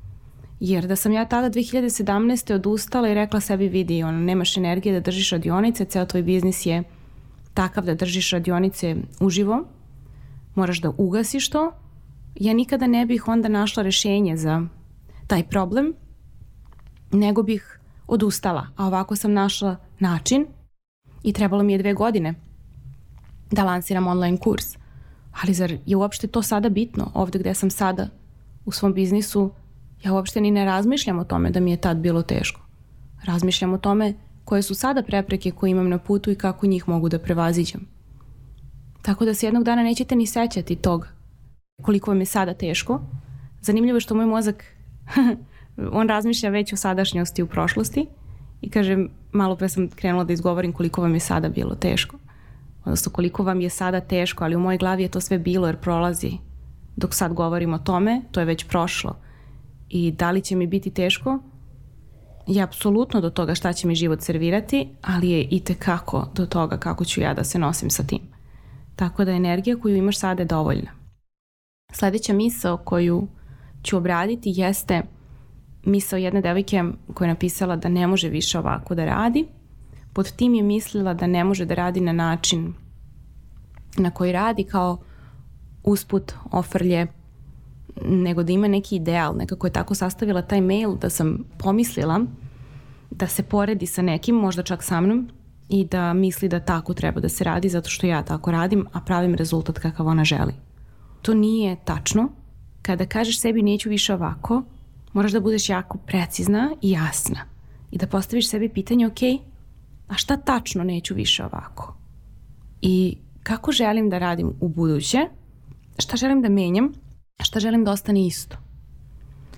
Jer 0.65 0.87
da 0.87 0.97
sam 0.97 1.13
ja 1.13 1.25
tada 1.25 1.51
2017. 1.51 2.55
odustala 2.55 3.09
i 3.09 3.15
rekla 3.15 3.41
sebi 3.41 3.69
vidi, 3.69 4.03
ono, 4.03 4.19
nemaš 4.19 4.57
energije 4.57 4.93
da 4.93 5.01
držiš 5.01 5.31
radionice, 5.31 5.85
ceo 5.85 6.07
tvoj 6.07 6.23
biznis 6.23 6.67
je 6.67 6.83
takav 7.55 7.85
da 7.85 7.95
držiš 7.95 8.31
radionice 8.31 8.97
uživo, 9.21 9.65
moraš 10.55 10.81
da 10.81 10.93
ugasiš 10.97 11.51
to, 11.51 11.73
ja 12.35 12.55
nikada 12.55 12.87
ne 12.87 13.07
bih 13.07 13.29
onda 13.29 13.49
našla 13.49 13.83
rešenje 13.83 14.37
za 14.37 14.63
taj 15.27 15.43
problem, 15.43 15.95
nego 17.13 17.43
bih 17.43 17.81
odustala. 18.07 18.67
A 18.77 18.87
ovako 18.87 19.17
sam 19.17 19.33
našla 19.33 19.77
način 19.99 20.47
i 21.23 21.33
trebalo 21.33 21.63
mi 21.63 21.73
je 21.73 21.79
dve 21.79 21.95
godine 21.95 22.35
da 23.51 23.65
lansiram 23.65 24.07
online 24.07 24.39
kurs. 24.39 24.77
Ali 25.43 25.55
zar 25.55 25.77
je 25.87 25.97
uopšte 25.97 26.27
to 26.27 26.43
sada 26.43 26.69
bitno 26.69 27.11
ovde 27.15 27.39
gde 27.39 27.55
sam 27.55 27.71
sada 27.71 28.09
u 28.65 28.73
svom 28.73 28.95
biznisu 28.95 29.51
ja 30.05 30.13
uopšte 30.13 30.41
ni 30.41 30.51
ne 30.51 30.65
razmišljam 30.65 31.19
o 31.19 31.25
tome 31.25 31.51
da 31.51 31.61
mi 31.61 31.71
je 31.71 31.77
tad 31.77 31.97
bilo 31.97 32.23
teško. 32.23 32.61
Razmišljam 33.25 33.73
o 33.73 33.79
tome 33.79 34.15
koje 34.45 34.63
su 34.63 34.75
sada 34.75 35.03
prepreke 35.03 35.51
koje 35.51 35.71
imam 35.71 35.89
na 35.89 35.99
putu 35.99 36.31
i 36.31 36.35
kako 36.35 36.67
njih 36.67 36.89
mogu 36.89 37.09
da 37.09 37.19
prevaziđem. 37.19 37.87
Tako 39.03 39.25
da 39.25 39.35
se 39.35 39.47
jednog 39.47 39.65
dana 39.65 39.83
nećete 39.83 40.17
ni 40.17 40.27
sećati 40.27 40.77
toga 40.77 41.09
koliko 41.83 42.11
vam 42.11 42.21
je 42.21 42.27
sada 42.27 42.55
teško. 42.55 43.01
Zanimljivo 43.61 43.97
je 43.97 44.01
što 44.01 44.15
moj 44.15 44.27
mozak, 44.27 44.65
on 45.93 46.09
razmišlja 46.09 46.51
već 46.51 46.73
o 46.73 46.77
sadašnjosti 46.77 47.43
u 47.43 47.47
prošlosti 47.47 48.07
i 48.63 48.71
kaže, 48.71 48.97
malo 49.33 49.57
pre 49.57 49.69
sam 49.69 49.89
krenula 49.89 50.25
da 50.25 50.33
izgovorim 50.33 50.73
koliko 50.73 51.03
vam 51.03 51.15
je 51.15 51.21
sada 51.21 51.49
bilo 51.49 51.75
teško. 51.75 52.19
Odnosno 52.85 53.13
koliko 53.13 53.43
vam 53.43 53.61
je 53.61 53.71
sada 53.71 54.01
teško, 54.01 54.45
ali 54.45 54.57
u 54.57 54.61
mojoj 54.61 54.79
glavi 54.79 55.03
je 55.03 55.09
to 55.09 55.21
sve 55.21 55.39
bilo 55.39 55.67
jer 55.67 55.77
prolazi. 55.77 56.33
Dok 56.97 57.15
sad 57.15 57.33
govorim 57.33 57.75
o 57.75 57.79
tome, 57.79 58.23
to 58.31 58.41
je 58.41 58.47
već 58.47 58.69
prošlo 58.69 59.17
i 59.89 60.11
da 60.13 60.31
li 60.31 60.41
će 60.41 60.57
mi 60.57 60.67
biti 60.67 60.91
teško 60.91 61.39
je 62.47 62.63
apsolutno 62.63 63.21
do 63.21 63.31
toga 63.31 63.55
šta 63.55 63.73
će 63.73 63.87
mi 63.87 63.95
život 63.95 64.21
servirati, 64.21 64.89
ali 65.03 65.31
je 65.31 65.49
i 65.51 65.61
tekako 65.61 66.29
do 66.35 66.47
toga 66.47 66.77
kako 66.77 67.05
ću 67.05 67.21
ja 67.21 67.35
da 67.35 67.45
se 67.45 67.59
nosim 67.59 67.91
sa 67.91 68.03
tim. 68.03 68.21
Tako 68.97 69.25
da 69.25 69.33
energija 69.33 69.77
koju 69.81 69.97
imaš 69.97 70.19
sada 70.19 70.43
je 70.43 70.47
dovoljna. 70.47 70.91
Sledeća 71.93 72.33
misao 72.33 72.77
koju 72.77 73.29
ću 73.83 73.97
obraditi 73.97 74.53
jeste 74.57 75.03
misao 75.85 76.17
jedne 76.17 76.41
devojke 76.41 76.85
koja 77.15 77.29
je 77.29 77.35
napisala 77.35 77.77
da 77.77 77.89
ne 77.89 78.07
može 78.07 78.29
više 78.29 78.59
ovako 78.59 78.95
da 78.95 79.05
radi. 79.05 79.47
Pod 80.13 80.33
tim 80.33 80.55
je 80.55 80.63
mislila 80.63 81.15
da 81.15 81.27
ne 81.27 81.45
može 81.45 81.65
da 81.65 81.75
radi 81.75 82.01
na 82.01 82.13
način 82.13 82.75
na 83.97 84.11
koji 84.11 84.33
radi 84.33 84.65
kao 84.65 84.99
usput 85.85 86.33
ofrlje 86.51 87.07
nego 88.05 88.43
da 88.43 88.53
ima 88.53 88.69
neki 88.69 88.97
ideal. 88.97 89.37
Nekako 89.37 89.67
je 89.67 89.73
tako 89.73 89.95
sastavila 89.95 90.43
taj 90.43 90.61
mail 90.61 90.97
da 90.97 91.11
sam 91.11 91.45
pomislila 91.59 92.21
da 93.11 93.27
se 93.27 93.43
poredi 93.43 93.87
sa 93.87 94.03
nekim, 94.03 94.35
možda 94.35 94.63
čak 94.63 94.83
sa 94.83 95.01
mnom, 95.01 95.29
i 95.69 95.85
da 95.85 96.13
misli 96.13 96.49
da 96.49 96.61
tako 96.61 96.95
treba 96.95 97.21
da 97.21 97.29
se 97.29 97.45
radi 97.45 97.69
zato 97.69 97.91
što 97.91 98.07
ja 98.07 98.23
tako 98.23 98.51
radim, 98.51 98.87
a 98.93 99.01
pravim 99.01 99.35
rezultat 99.35 99.79
kakav 99.79 100.07
ona 100.07 100.25
želi. 100.25 100.55
To 101.23 101.35
nije 101.35 101.77
tačno. 101.85 102.29
Kada 102.83 103.07
kažeš 103.07 103.41
sebi 103.41 103.63
neću 103.63 103.89
više 103.89 104.15
ovako, 104.15 104.63
moraš 105.13 105.33
da 105.33 105.41
budeš 105.41 105.69
jako 105.69 105.99
precizna 105.99 106.71
i 106.83 106.91
jasna 106.91 107.41
i 107.91 107.99
da 107.99 108.07
postaviš 108.07 108.49
sebi 108.49 108.69
pitanje, 108.69 109.07
ok, 109.07 109.23
a 110.09 110.15
šta 110.15 110.37
tačno 110.37 110.85
neću 110.85 111.15
više 111.15 111.45
ovako? 111.45 111.97
I 112.83 113.19
kako 113.43 113.73
želim 113.73 114.11
da 114.11 114.19
radim 114.19 114.53
u 114.61 114.69
buduće, 114.69 115.19
šta 115.99 116.17
želim 116.17 116.43
da 116.43 116.49
menjam, 116.49 116.93
šta 117.43 117.61
želim 117.61 117.85
da 117.85 117.93
ostane 117.93 118.27
isto. 118.27 118.57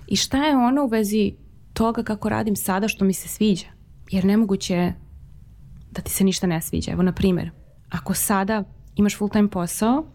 I 0.07 0.15
šta 0.15 0.45
je 0.45 0.57
ono 0.57 0.83
u 0.83 0.87
vezi 0.87 1.33
toga 1.73 2.03
kako 2.03 2.29
radim 2.29 2.55
sada 2.55 2.87
što 2.87 3.05
mi 3.05 3.13
se 3.13 3.27
sviđa. 3.27 3.67
Jer 4.11 4.25
nemoguće 4.25 4.75
je 4.75 4.95
da 5.91 6.01
ti 6.01 6.11
se 6.11 6.23
ništa 6.23 6.47
ne 6.47 6.61
sviđa. 6.61 6.91
Evo, 6.91 7.03
na 7.03 7.13
primjer, 7.13 7.51
ako 7.89 8.13
sada 8.13 8.63
imaš 8.95 9.17
full 9.17 9.29
time 9.29 9.49
posao 9.49 10.05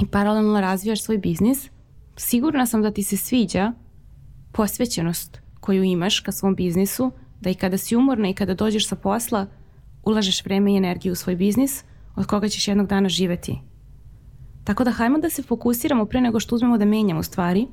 i 0.00 0.06
paralelno 0.06 0.60
razvijaš 0.60 1.02
svoj 1.02 1.18
biznis, 1.18 1.70
sigurna 2.16 2.66
sam 2.66 2.82
da 2.82 2.90
ti 2.90 3.02
se 3.02 3.16
sviđa 3.16 3.72
posvećenost 4.56 5.40
koju 5.60 5.82
imaš 5.82 6.20
ka 6.20 6.32
svom 6.32 6.54
biznisu, 6.54 7.12
da 7.40 7.50
i 7.50 7.54
kada 7.54 7.78
si 7.78 7.96
umorna 7.96 8.28
i 8.28 8.34
kada 8.34 8.54
dođeš 8.54 8.88
sa 8.88 8.96
posla, 8.96 9.46
ulažeš 10.04 10.44
vreme 10.44 10.72
i 10.72 10.76
energiju 10.76 11.12
u 11.12 11.16
svoj 11.16 11.36
biznis 11.36 11.84
od 12.16 12.26
koga 12.26 12.48
ćeš 12.48 12.68
jednog 12.68 12.86
dana 12.86 13.08
živeti. 13.08 13.58
Tako 14.64 14.84
da 14.84 14.90
hajmo 14.90 15.18
da 15.18 15.30
se 15.30 15.42
fokusiramo 15.42 16.06
pre 16.06 16.20
nego 16.20 16.40
što 16.40 16.54
uzmemo 16.54 16.78
da 16.78 16.84
menjamo 16.84 17.22
stvari 17.22 17.66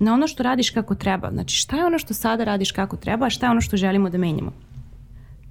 na 0.00 0.14
ono 0.14 0.26
što 0.26 0.42
radiš 0.42 0.70
kako 0.70 0.94
treba. 0.94 1.30
Znači 1.32 1.56
šta 1.56 1.76
je 1.76 1.86
ono 1.86 1.98
što 1.98 2.14
sada 2.14 2.44
radiš 2.44 2.72
kako 2.72 2.96
treba, 2.96 3.26
a 3.26 3.30
šta 3.30 3.46
je 3.46 3.50
ono 3.50 3.60
što 3.60 3.76
želimo 3.76 4.10
da 4.10 4.18
menjamo. 4.18 4.52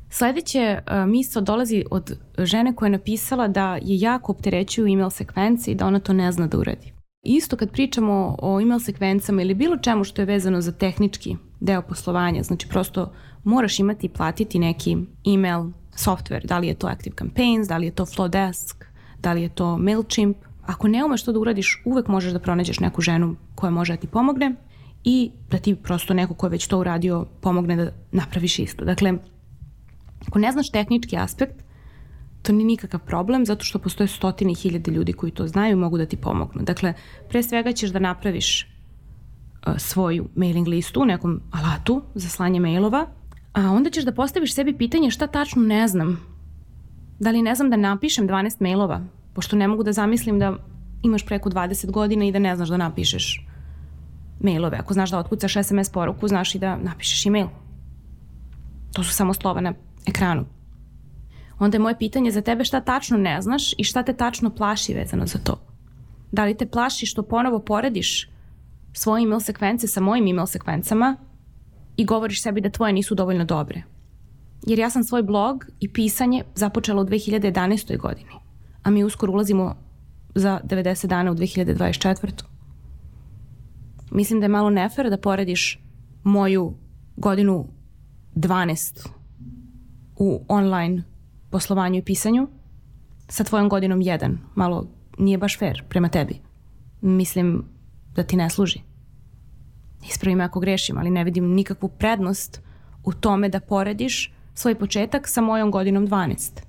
Sledeće 0.09 0.79
uh, 0.79 1.09
misao 1.09 1.41
dolazi 1.41 1.83
od 1.91 2.17
žene 2.37 2.75
koja 2.75 2.87
je 2.87 2.91
napisala 2.91 3.47
da 3.47 3.75
je 3.75 3.99
jako 3.99 4.31
opterećuju 4.31 4.93
email 4.93 5.09
sekvence 5.09 5.71
i 5.71 5.75
da 5.75 5.87
ona 5.87 5.99
to 5.99 6.13
ne 6.13 6.31
zna 6.31 6.47
da 6.47 6.57
uradi. 6.57 6.96
Isto 7.29 7.57
kad 7.57 7.71
pričamo 7.71 8.35
o 8.39 8.61
email 8.61 8.79
sekvencama 8.79 9.41
ili 9.41 9.53
bilo 9.53 9.77
čemu 9.77 10.03
što 10.03 10.21
je 10.21 10.25
vezano 10.25 10.61
za 10.61 10.71
tehnički 10.71 11.35
deo 11.59 11.81
poslovanja, 11.81 12.43
znači 12.43 12.67
prosto 12.67 13.11
moraš 13.43 13.79
imati 13.79 14.05
i 14.05 14.09
platiti 14.09 14.59
neki 14.59 14.97
email 15.33 15.65
software, 15.95 16.45
da 16.45 16.57
li 16.57 16.67
je 16.67 16.73
to 16.73 16.87
Active 16.87 17.15
Campaigns, 17.15 17.67
da 17.67 17.77
li 17.77 17.85
je 17.85 17.91
to 17.91 18.05
Flowdesk, 18.05 18.75
da 19.19 19.33
li 19.33 19.41
je 19.41 19.49
to 19.49 19.77
MailChimp. 19.77 20.37
Ako 20.65 20.87
ne 20.87 21.05
umeš 21.05 21.23
to 21.23 21.31
da 21.31 21.39
uradiš, 21.39 21.81
uvek 21.85 22.07
možeš 22.07 22.33
da 22.33 22.39
pronađeš 22.39 22.79
neku 22.79 23.01
ženu 23.01 23.35
koja 23.55 23.69
može 23.69 23.93
da 23.93 23.97
ti 23.97 24.07
pomogne 24.07 24.55
i 25.03 25.31
da 25.51 25.57
ti 25.57 25.75
prosto 25.75 26.13
neko 26.13 26.33
ko 26.33 26.45
je 26.45 26.49
već 26.49 26.67
to 26.67 26.79
uradio 26.79 27.25
pomogne 27.41 27.75
da 27.75 27.91
napraviš 28.11 28.59
isto. 28.59 28.85
Dakle, 28.85 29.13
ako 30.27 30.39
ne 30.39 30.51
znaš 30.51 30.69
tehnički 30.69 31.17
aspekt, 31.17 31.63
to 32.41 32.51
nije 32.51 32.65
nikakav 32.65 32.99
problem 32.99 33.45
zato 33.45 33.65
što 33.65 33.79
postoje 33.79 34.07
stotine 34.07 34.53
hiljade 34.53 34.91
ljudi 34.91 35.13
koji 35.13 35.31
to 35.31 35.47
znaju 35.47 35.73
i 35.73 35.75
mogu 35.75 35.97
da 35.97 36.05
ti 36.05 36.17
pomognu. 36.17 36.63
Dakle, 36.63 36.93
pre 37.29 37.43
svega 37.43 37.71
ćeš 37.71 37.89
da 37.89 37.99
napraviš 37.99 38.63
uh, 38.63 39.73
svoju 39.77 40.27
mailing 40.35 40.67
listu 40.67 41.01
u 41.01 41.05
nekom 41.05 41.41
alatu 41.51 42.01
za 42.15 42.29
slanje 42.29 42.59
mailova, 42.59 43.07
a 43.53 43.71
onda 43.71 43.89
ćeš 43.89 44.03
da 44.03 44.11
postaviš 44.11 44.53
sebi 44.53 44.77
pitanje 44.77 45.11
šta 45.11 45.27
tačno 45.27 45.61
ne 45.61 45.87
znam. 45.87 46.19
Da 47.19 47.31
li 47.31 47.41
ne 47.41 47.55
znam 47.55 47.69
da 47.69 47.77
napišem 47.77 48.27
12 48.27 48.61
mailova, 48.61 49.01
pošto 49.33 49.55
ne 49.55 49.67
mogu 49.67 49.83
da 49.83 49.91
zamislim 49.91 50.39
da 50.39 50.55
imaš 51.03 51.25
preko 51.25 51.49
20 51.49 51.91
godina 51.91 52.25
i 52.25 52.31
da 52.31 52.39
ne 52.39 52.55
znaš 52.55 52.69
da 52.69 52.77
napišeš 52.77 53.47
mailove. 54.39 54.77
Ako 54.77 54.93
znaš 54.93 55.11
da 55.11 55.19
otkucaš 55.19 55.53
SMS 55.63 55.89
poruku, 55.89 56.27
znaš 56.27 56.55
i 56.55 56.59
da 56.59 56.77
napišeš 56.77 57.25
e-mail. 57.25 57.47
To 58.93 59.03
su 59.03 59.13
samo 59.13 59.33
slova 59.33 59.61
na 59.61 59.73
ekranu. 60.05 60.45
Onda 61.59 61.75
je 61.75 61.79
moje 61.79 61.97
pitanje 61.97 62.31
za 62.31 62.41
tebe 62.41 62.63
šta 62.63 62.81
tačno 62.81 63.17
ne 63.17 63.41
znaš 63.41 63.73
i 63.77 63.83
šta 63.83 64.03
te 64.03 64.13
tačno 64.13 64.49
plaši 64.49 64.93
vezano 64.93 65.25
za 65.25 65.39
to. 65.39 65.59
Da 66.31 66.45
li 66.45 66.57
te 66.57 66.65
plaši 66.65 67.05
što 67.05 67.23
ponovo 67.23 67.59
porediš 67.59 68.29
svoje 68.93 69.23
email 69.23 69.39
sekvence 69.39 69.87
sa 69.87 70.01
mojim 70.01 70.27
email 70.27 70.45
sekvencama 70.45 71.15
i 71.97 72.05
govoriš 72.05 72.43
sebi 72.43 72.61
da 72.61 72.69
tvoje 72.69 72.93
nisu 72.93 73.15
dovoljno 73.15 73.45
dobre. 73.45 73.83
Jer 74.67 74.79
ja 74.79 74.89
sam 74.89 75.03
svoj 75.03 75.23
blog 75.23 75.65
i 75.79 75.93
pisanje 75.93 76.43
započela 76.55 77.01
u 77.01 77.05
2011. 77.05 77.97
godini, 77.97 78.31
a 78.83 78.89
mi 78.89 79.03
uskoro 79.03 79.33
ulazimo 79.33 79.75
za 80.35 80.59
90 80.63 81.07
dana 81.07 81.31
u 81.31 81.35
2024. 81.35 82.43
Mislim 84.11 84.39
da 84.39 84.45
je 84.45 84.49
malo 84.49 84.69
nefer 84.69 85.09
da 85.09 85.17
porediš 85.17 85.79
moju 86.23 86.73
godinu 87.15 87.67
12 88.35 89.07
u 90.15 90.45
online 90.47 91.03
poslovanju 91.57 91.99
i 91.99 92.01
pisanju 92.01 92.47
sa 93.27 93.43
tvojom 93.43 93.69
godinom 93.69 93.99
1. 93.99 94.37
Malo 94.55 94.85
nije 95.17 95.37
baš 95.37 95.57
fair 95.59 95.83
prema 95.89 96.09
tebi. 96.09 96.35
Mislim 97.01 97.63
da 98.15 98.23
ti 98.23 98.37
ne 98.37 98.49
služi. 98.49 98.81
Ispravi 100.09 100.35
me 100.35 100.43
ako 100.43 100.59
grešim, 100.59 100.97
ali 100.97 101.09
ne 101.09 101.23
vidim 101.23 101.47
nikakvu 101.53 101.89
prednost 101.89 102.61
u 103.03 103.13
tome 103.13 103.49
da 103.49 103.59
porediš 103.59 104.33
svoj 104.53 104.75
početak 104.75 105.27
sa 105.27 105.41
mojom 105.41 105.71
godinom 105.71 106.07
12. 106.07 106.61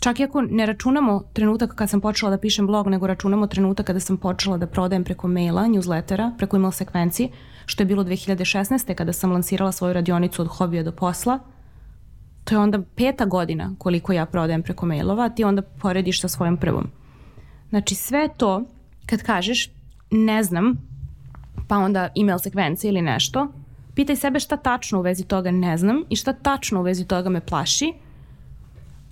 Čak 0.00 0.20
i 0.20 0.24
ako 0.24 0.42
ne 0.42 0.66
računamo 0.66 1.22
trenutak 1.32 1.74
kad 1.74 1.90
sam 1.90 2.00
počela 2.00 2.30
da 2.30 2.38
pišem 2.38 2.66
blog, 2.66 2.86
nego 2.86 3.06
računamo 3.06 3.46
trenutak 3.46 3.86
kada 3.86 4.00
sam 4.00 4.16
počela 4.16 4.56
da 4.56 4.66
prodajem 4.66 5.04
preko 5.04 5.28
maila, 5.28 5.66
newslettera, 5.66 6.30
preko 6.38 6.56
email 6.56 6.72
sekvenci, 6.72 7.30
što 7.66 7.82
je 7.82 7.86
bilo 7.86 8.04
2016. 8.04 8.94
kada 8.94 9.12
sam 9.12 9.32
lansirala 9.32 9.72
svoju 9.72 9.92
radionicu 9.92 10.42
od 10.42 10.48
hobija 10.48 10.82
do 10.82 10.92
posla, 10.92 11.38
to 12.46 12.54
je 12.54 12.58
onda 12.58 12.82
peta 12.96 13.24
godina 13.24 13.74
koliko 13.78 14.12
ja 14.12 14.26
prodajem 14.26 14.62
preko 14.62 14.86
mailova, 14.86 15.24
a 15.24 15.28
ti 15.28 15.44
onda 15.44 15.62
porediš 15.62 16.20
sa 16.20 16.28
svojom 16.28 16.56
prvom. 16.56 16.90
Znači 17.68 17.94
sve 17.94 18.28
to, 18.36 18.64
kad 19.06 19.22
kažeš 19.22 19.70
ne 20.10 20.42
znam, 20.42 20.76
pa 21.68 21.78
onda 21.78 22.08
email 22.20 22.38
sekvence 22.38 22.88
ili 22.88 23.02
nešto, 23.02 23.48
pitaj 23.94 24.16
sebe 24.16 24.40
šta 24.40 24.56
tačno 24.56 24.98
u 24.98 25.02
vezi 25.02 25.24
toga 25.24 25.50
ne 25.50 25.76
znam 25.76 26.04
i 26.10 26.16
šta 26.16 26.32
tačno 26.32 26.80
u 26.80 26.82
vezi 26.82 27.04
toga 27.04 27.28
me 27.28 27.40
plaši, 27.40 27.92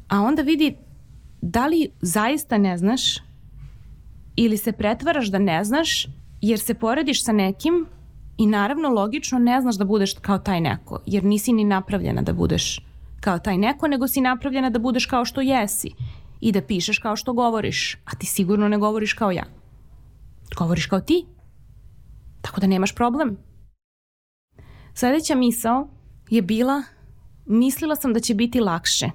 a 0.09 0.21
onda 0.21 0.43
vidi 0.43 0.76
da 1.43 1.67
li 1.67 1.91
zaista 2.00 2.59
ne 2.59 2.79
znaš 2.79 3.19
ili 4.37 4.57
se 4.57 4.73
pretvaraš 4.73 5.26
da 5.26 5.38
ne 5.38 5.64
znaš 5.64 6.07
jer 6.41 6.59
se 6.59 6.75
porediš 6.75 7.25
sa 7.25 7.33
nekim 7.33 7.87
i 8.38 8.47
naravno 8.47 8.88
logično 8.88 9.38
ne 9.38 9.61
znaš 9.61 9.76
da 9.76 9.85
budeš 9.85 10.14
kao 10.21 10.38
taj 10.38 10.61
neko 10.61 11.00
jer 11.07 11.25
nisi 11.25 11.53
ni 11.53 11.64
napravljena 11.64 12.23
da 12.23 12.33
budeš 12.33 12.81
kao 13.25 13.38
taj 13.38 13.59
neko, 13.59 13.88
nego 13.88 14.09
si 14.09 14.21
napravljena 14.21 14.71
da 14.71 14.78
budeš 14.78 15.07
kao 15.07 15.25
što 15.25 15.40
jesi 15.40 15.90
i 16.40 16.52
da 16.52 16.62
pišeš 16.62 16.99
kao 16.99 17.16
što 17.16 17.33
govoriš, 17.33 17.97
a 18.04 18.16
ti 18.19 18.26
sigurno 18.26 18.69
ne 18.69 18.78
govoriš 18.78 19.12
kao 19.12 19.31
ja. 19.31 19.45
Govoriš 20.59 20.87
kao 20.87 21.00
ti. 21.00 21.25
Tako 22.40 22.61
da 22.61 22.66
nemaš 22.66 22.95
problem. 22.95 23.37
Sledeća 24.95 25.35
misao 25.35 25.88
je 26.31 26.43
bila 26.43 26.83
mislila 27.47 27.97
sam 27.97 28.12
da 28.12 28.21
će 28.21 28.35
biti 28.35 28.61
lakše. 28.61 29.11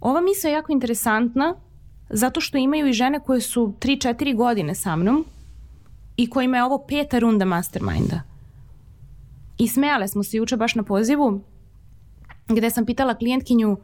Ova 0.00 0.20
misao 0.20 0.48
je 0.48 0.52
jako 0.52 0.72
interesantna 0.72 1.54
zato 2.10 2.40
što 2.40 2.58
imaju 2.58 2.88
i 2.88 2.92
žene 2.92 3.20
koje 3.20 3.40
su 3.40 3.74
3-4 3.80 4.36
godine 4.36 4.74
sa 4.74 4.96
mnom 4.96 5.24
i 6.16 6.30
kojima 6.30 6.56
je 6.56 6.64
ovo 6.64 6.84
peta 6.88 7.18
runda 7.18 7.44
masterminda. 7.44 8.20
I 9.58 9.68
smejale 9.68 10.08
smo 10.08 10.22
se 10.22 10.36
juče 10.36 10.56
baš 10.56 10.74
na 10.74 10.82
pozivu 10.82 11.40
gde 12.48 12.70
sam 12.70 12.86
pitala 12.86 13.14
klijentkinju 13.14 13.76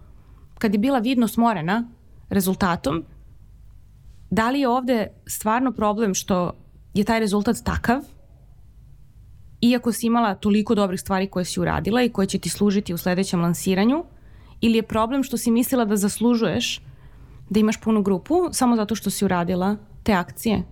kad 0.58 0.72
je 0.72 0.78
bila 0.78 0.98
vidno 0.98 1.28
smorena 1.28 1.88
rezultatom, 2.28 3.04
da 4.30 4.50
li 4.50 4.60
je 4.60 4.68
ovde 4.68 5.06
stvarno 5.26 5.72
problem 5.72 6.14
što 6.14 6.52
je 6.94 7.04
taj 7.04 7.20
rezultat 7.20 7.56
takav, 7.64 8.02
iako 9.60 9.92
si 9.92 10.06
imala 10.06 10.34
toliko 10.34 10.74
dobrih 10.74 11.00
stvari 11.00 11.26
koje 11.26 11.44
si 11.44 11.60
uradila 11.60 12.02
i 12.02 12.08
koje 12.08 12.26
će 12.26 12.38
ti 12.38 12.48
služiti 12.48 12.94
u 12.94 12.98
sledećem 12.98 13.40
lansiranju, 13.40 14.04
ili 14.60 14.78
je 14.78 14.82
problem 14.82 15.22
što 15.22 15.36
si 15.36 15.50
mislila 15.50 15.84
da 15.84 15.96
zaslužuješ 15.96 16.80
da 17.50 17.60
imaš 17.60 17.80
punu 17.80 18.02
grupu 18.02 18.34
samo 18.52 18.76
zato 18.76 18.94
što 18.94 19.10
si 19.10 19.24
uradila 19.24 19.76
te 20.02 20.12
akcije. 20.12 20.62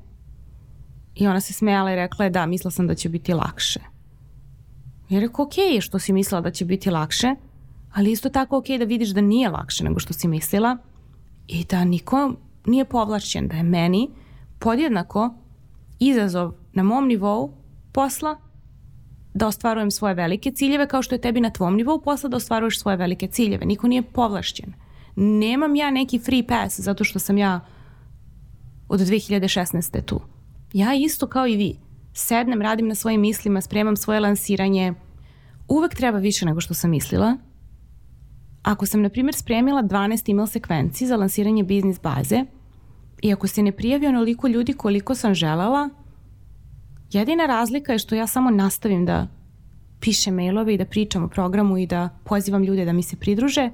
I 1.14 1.26
ona 1.26 1.40
se 1.40 1.52
smejala 1.52 1.92
i 1.92 1.96
rekla 1.96 2.24
je 2.24 2.30
da, 2.30 2.46
mislila 2.46 2.70
sam 2.70 2.86
da 2.86 2.94
će 2.94 3.08
biti 3.08 3.34
lakše. 3.34 3.80
I 5.08 5.20
rekao, 5.20 5.44
ok, 5.44 5.54
što 5.80 5.98
si 5.98 6.12
mislila 6.12 6.40
da 6.40 6.50
će 6.50 6.64
biti 6.64 6.90
lakše, 6.90 7.34
ali 7.96 8.10
isto 8.10 8.28
tako 8.28 8.58
ok 8.58 8.66
da 8.78 8.84
vidiš 8.84 9.08
da 9.08 9.20
nije 9.20 9.48
lakše 9.48 9.84
nego 9.84 10.00
što 10.00 10.12
si 10.12 10.28
mislila 10.28 10.76
i 11.48 11.64
da 11.64 11.84
niko 11.84 12.32
nije 12.66 12.84
povlašćen, 12.84 13.48
da 13.48 13.56
je 13.56 13.62
meni 13.62 14.10
podjednako 14.58 15.34
izazov 15.98 16.52
na 16.72 16.82
mom 16.82 17.06
nivou 17.06 17.52
posla 17.92 18.36
da 19.34 19.46
ostvarujem 19.46 19.90
svoje 19.90 20.14
velike 20.14 20.50
ciljeve 20.50 20.88
kao 20.88 21.02
što 21.02 21.14
je 21.14 21.20
tebi 21.20 21.40
na 21.40 21.50
tvom 21.50 21.76
nivou 21.76 22.00
posla 22.00 22.28
da 22.28 22.36
ostvaruješ 22.36 22.80
svoje 22.80 22.96
velike 22.96 23.26
ciljeve. 23.26 23.66
Niko 23.66 23.88
nije 23.88 24.02
povlašćen. 24.02 24.72
Nemam 25.16 25.76
ja 25.76 25.90
neki 25.90 26.18
free 26.18 26.46
pass 26.46 26.80
zato 26.80 27.04
što 27.04 27.18
sam 27.18 27.38
ja 27.38 27.60
od 28.88 29.00
2016. 29.00 30.02
tu. 30.04 30.20
Ja 30.72 30.94
isto 30.94 31.26
kao 31.26 31.46
i 31.46 31.56
vi. 31.56 31.76
Sednem, 32.12 32.62
radim 32.62 32.88
na 32.88 32.94
svojim 32.94 33.20
mislima, 33.20 33.60
spremam 33.60 33.96
svoje 33.96 34.20
lansiranje, 34.20 34.94
uvek 35.68 35.94
treba 35.94 36.18
više 36.18 36.46
nego 36.46 36.60
što 36.60 36.74
sam 36.74 36.90
mislila. 36.90 37.36
Ako 38.66 38.86
sam, 38.86 39.02
na 39.02 39.08
primjer, 39.08 39.34
spremila 39.34 39.82
12 39.82 40.30
email 40.30 40.46
sekvenci 40.46 41.06
za 41.06 41.16
lansiranje 41.16 41.62
biznis 41.64 42.00
baze 42.00 42.44
i 43.22 43.32
ako 43.32 43.46
se 43.46 43.62
ne 43.62 43.72
prijavi 43.72 44.06
onoliko 44.06 44.48
ljudi 44.48 44.72
koliko 44.72 45.14
sam 45.14 45.34
želala, 45.34 45.88
jedina 47.12 47.46
razlika 47.46 47.92
je 47.92 47.98
što 47.98 48.14
ja 48.14 48.26
samo 48.26 48.50
nastavim 48.50 49.06
da 49.06 49.26
pišem 50.00 50.34
mailove 50.34 50.74
i 50.74 50.78
da 50.78 50.84
pričam 50.84 51.24
o 51.24 51.28
programu 51.28 51.78
i 51.78 51.86
da 51.86 52.08
pozivam 52.24 52.64
ljude 52.64 52.84
da 52.84 52.92
mi 52.92 53.02
se 53.02 53.16
pridruže, 53.16 53.70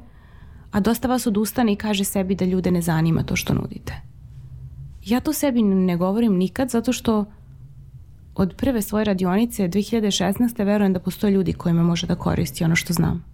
a 0.71 0.81
dosta 0.81 1.09
vas 1.09 1.27
odustane 1.27 1.73
i 1.73 1.77
kaže 1.77 2.05
sebi 2.05 2.35
da 2.35 2.45
ljude 2.45 2.71
ne 2.71 2.83
zanima 2.83 3.23
to 3.23 3.37
što 3.37 3.55
nudite. 3.55 4.01
Ja 5.05 5.21
to 5.21 5.33
sebi 5.33 5.63
ne 5.63 5.97
govorim 5.97 6.37
nikad 6.37 6.71
zato 6.71 6.93
što 6.93 7.25
od 8.35 8.55
prve 8.57 8.83
svoje 8.83 9.05
radionice 9.05 9.69
2016. 9.69 10.65
verujem 10.65 10.93
da 10.93 11.01
postoje 11.01 11.31
ljudi 11.31 11.53
kojima 11.53 11.83
može 11.83 12.07
da 12.07 12.15
koristi 12.15 12.65
ono 12.65 12.77
što 12.77 12.93
znam. 12.93 13.32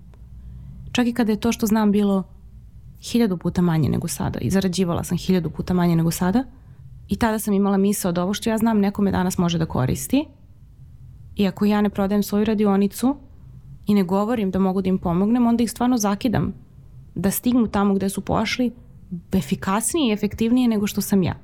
Čak 0.99 1.07
i 1.07 1.13
kada 1.13 1.33
je 1.33 1.41
to 1.41 1.53
što 1.53 1.67
znam 1.67 1.93
bilo 1.93 2.23
hiljadu 3.01 3.37
puta 3.37 3.63
manje 3.63 3.89
nego 3.89 4.09
sada 4.09 4.39
i 4.39 4.51
zarađivala 4.51 5.05
sam 5.05 5.19
hiljadu 5.19 5.51
puta 5.51 5.75
manje 5.75 5.97
nego 5.97 6.11
sada 6.11 6.45
i 7.09 7.17
tada 7.17 7.39
sam 7.39 7.55
imala 7.55 7.77
misao 7.77 8.13
da 8.13 8.23
ovo 8.23 8.35
što 8.35 8.51
ja 8.51 8.59
znam 8.59 8.79
nekome 8.79 9.11
danas 9.11 9.39
može 9.39 9.59
da 9.59 9.67
koristi 9.67 10.25
i 11.37 11.47
ako 11.47 11.65
ja 11.65 11.81
ne 11.81 11.91
prodajem 11.91 12.23
svoju 12.23 12.45
radionicu 12.45 13.17
i 13.87 13.95
ne 13.95 14.03
govorim 14.03 14.51
da 14.51 14.59
mogu 14.59 14.83
da 14.83 14.89
im 14.89 14.99
pomognem, 14.99 15.47
onda 15.47 15.63
ih 15.63 15.71
stvarno 15.71 15.99
zakidam 15.99 16.55
da 17.15 17.31
stignu 17.31 17.67
tamo 17.67 17.95
gde 17.95 18.09
su 18.09 18.21
pošli 18.21 18.73
efikasnije 19.33 20.11
i 20.11 20.13
efektivnije 20.13 20.69
nego 20.69 20.87
što 20.87 21.01
sam 21.01 21.23
ja. 21.23 21.35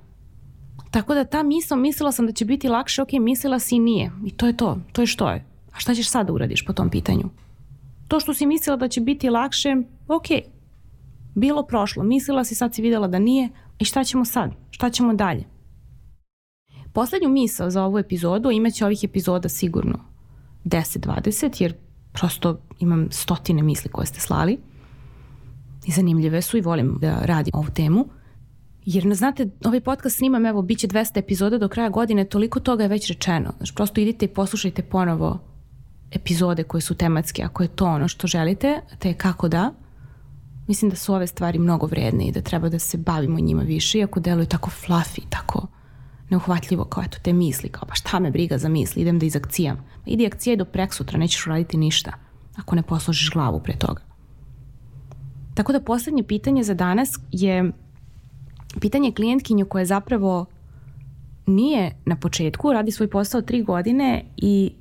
Tako 0.90 1.14
da 1.14 1.24
ta 1.24 1.42
misla, 1.42 1.76
mislila 1.76 2.12
sam 2.12 2.26
da 2.26 2.32
će 2.32 2.44
biti 2.44 2.68
lakše, 2.68 3.02
ok, 3.02 3.12
mislila 3.20 3.58
si 3.58 3.78
nije. 3.78 4.10
I 4.24 4.30
to 4.30 4.46
je 4.46 4.56
to, 4.56 4.78
to 4.92 5.02
je 5.02 5.06
što 5.06 5.30
je. 5.30 5.44
A 5.72 5.78
šta 5.78 5.94
ćeš 5.94 6.10
sada 6.10 6.24
da 6.24 6.32
uradiš 6.32 6.64
po 6.66 6.72
tom 6.72 6.90
pitanju? 6.90 7.43
To 8.14 8.20
što 8.20 8.34
si 8.34 8.46
mislila 8.46 8.76
da 8.76 8.88
će 8.88 9.00
biti 9.00 9.30
lakše, 9.30 9.76
ok, 10.08 10.26
bilo 11.34 11.62
prošlo, 11.62 12.02
mislila 12.02 12.44
si, 12.44 12.54
sad 12.54 12.74
si 12.74 12.82
videla 12.82 13.08
da 13.08 13.18
nije, 13.18 13.48
i 13.78 13.84
šta 13.84 14.04
ćemo 14.04 14.24
sad? 14.24 14.50
Šta 14.70 14.90
ćemo 14.90 15.14
dalje? 15.14 15.44
Poslednju 16.92 17.28
misao 17.28 17.70
za 17.70 17.84
ovu 17.84 17.98
epizodu, 17.98 18.50
imaće 18.50 18.84
ovih 18.84 19.04
epizoda 19.04 19.48
sigurno 19.48 19.98
10-20, 20.64 21.62
jer 21.62 21.74
prosto 22.12 22.60
imam 22.80 23.08
stotine 23.10 23.62
misli 23.62 23.90
koje 23.90 24.06
ste 24.06 24.20
slali 24.20 24.58
i 25.86 25.92
zanimljive 25.92 26.42
su 26.42 26.56
i 26.56 26.60
volim 26.60 26.98
da 27.00 27.18
radim 27.24 27.52
ovu 27.54 27.68
temu. 27.74 28.08
Jer, 28.84 29.14
znate, 29.14 29.50
ovaj 29.64 29.80
podcast 29.80 30.16
snimam, 30.16 30.46
evo, 30.46 30.62
bit 30.62 30.78
će 30.78 30.88
200 30.88 31.18
epizoda 31.18 31.58
do 31.58 31.68
kraja 31.68 31.88
godine, 31.88 32.24
toliko 32.24 32.60
toga 32.60 32.82
je 32.82 32.88
već 32.88 33.08
rečeno. 33.08 33.52
Znači, 33.56 33.74
prosto 33.74 34.00
idite 34.00 34.24
i 34.24 34.28
poslušajte 34.28 34.82
ponovo 34.82 35.53
epizode 36.14 36.62
koje 36.62 36.80
su 36.80 36.94
tematske, 36.94 37.42
ako 37.42 37.62
je 37.62 37.68
to 37.68 37.86
ono 37.86 38.08
što 38.08 38.26
želite, 38.26 38.80
te 38.98 39.14
kako 39.14 39.48
da. 39.48 39.72
Mislim 40.66 40.90
da 40.90 40.96
su 40.96 41.14
ove 41.14 41.26
stvari 41.26 41.58
mnogo 41.58 41.86
vredne 41.86 42.24
i 42.24 42.32
da 42.32 42.40
treba 42.40 42.68
da 42.68 42.78
se 42.78 42.98
bavimo 42.98 43.40
njima 43.40 43.62
više, 43.62 43.98
iako 43.98 44.20
deluje 44.20 44.46
tako 44.46 44.70
fluffy, 44.70 45.20
tako 45.28 45.66
neuhvatljivo 46.30 46.84
kao 46.84 47.02
eto 47.02 47.18
te 47.22 47.32
misli, 47.32 47.68
kao 47.68 47.88
pa 47.88 47.94
šta 47.94 48.18
me 48.18 48.30
briga 48.30 48.58
za 48.58 48.68
misli, 48.68 49.02
idem 49.02 49.18
da 49.18 49.26
izakcijam. 49.26 49.84
Idi 50.06 50.26
akcija 50.26 50.56
do 50.56 50.64
prek 50.64 50.94
sutra, 50.94 51.18
nećeš 51.18 51.46
uraditi 51.46 51.76
ništa 51.76 52.12
ako 52.56 52.76
ne 52.76 52.82
posložiš 52.82 53.30
glavu 53.30 53.60
pre 53.60 53.76
toga. 53.76 54.02
Tako 55.54 55.72
da 55.72 55.80
poslednje 55.80 56.22
pitanje 56.22 56.62
za 56.62 56.74
danas 56.74 57.18
je 57.32 57.72
pitanje 58.80 59.12
klijentkinju 59.12 59.66
koja 59.66 59.84
zapravo 59.84 60.46
nije 61.46 61.96
na 62.04 62.16
početku, 62.16 62.72
radi 62.72 62.90
svoj 62.90 63.10
posao 63.10 63.42
tri 63.42 63.62
godine 63.62 64.24
i 64.36 64.72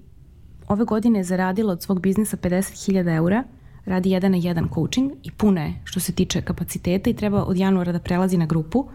ove 0.68 0.86
godine 0.86 1.20
je 1.20 1.24
zaradila 1.24 1.74
od 1.74 1.82
svog 1.82 2.02
biznisa 2.02 2.38
50.000 2.38 3.16
eura, 3.16 3.44
radi 3.86 4.12
jedan 4.12 4.32
na 4.32 4.38
jedan 4.38 4.70
coaching 4.76 5.12
i 5.24 5.32
puno 5.32 5.62
je 5.62 5.74
što 5.84 6.00
se 6.00 6.12
tiče 6.12 6.42
kapaciteta 6.42 7.10
i 7.10 7.14
treba 7.14 7.44
od 7.44 7.58
januara 7.58 7.92
da 7.92 8.00
prelazi 8.00 8.38
na 8.38 8.46
grupu. 8.46 8.86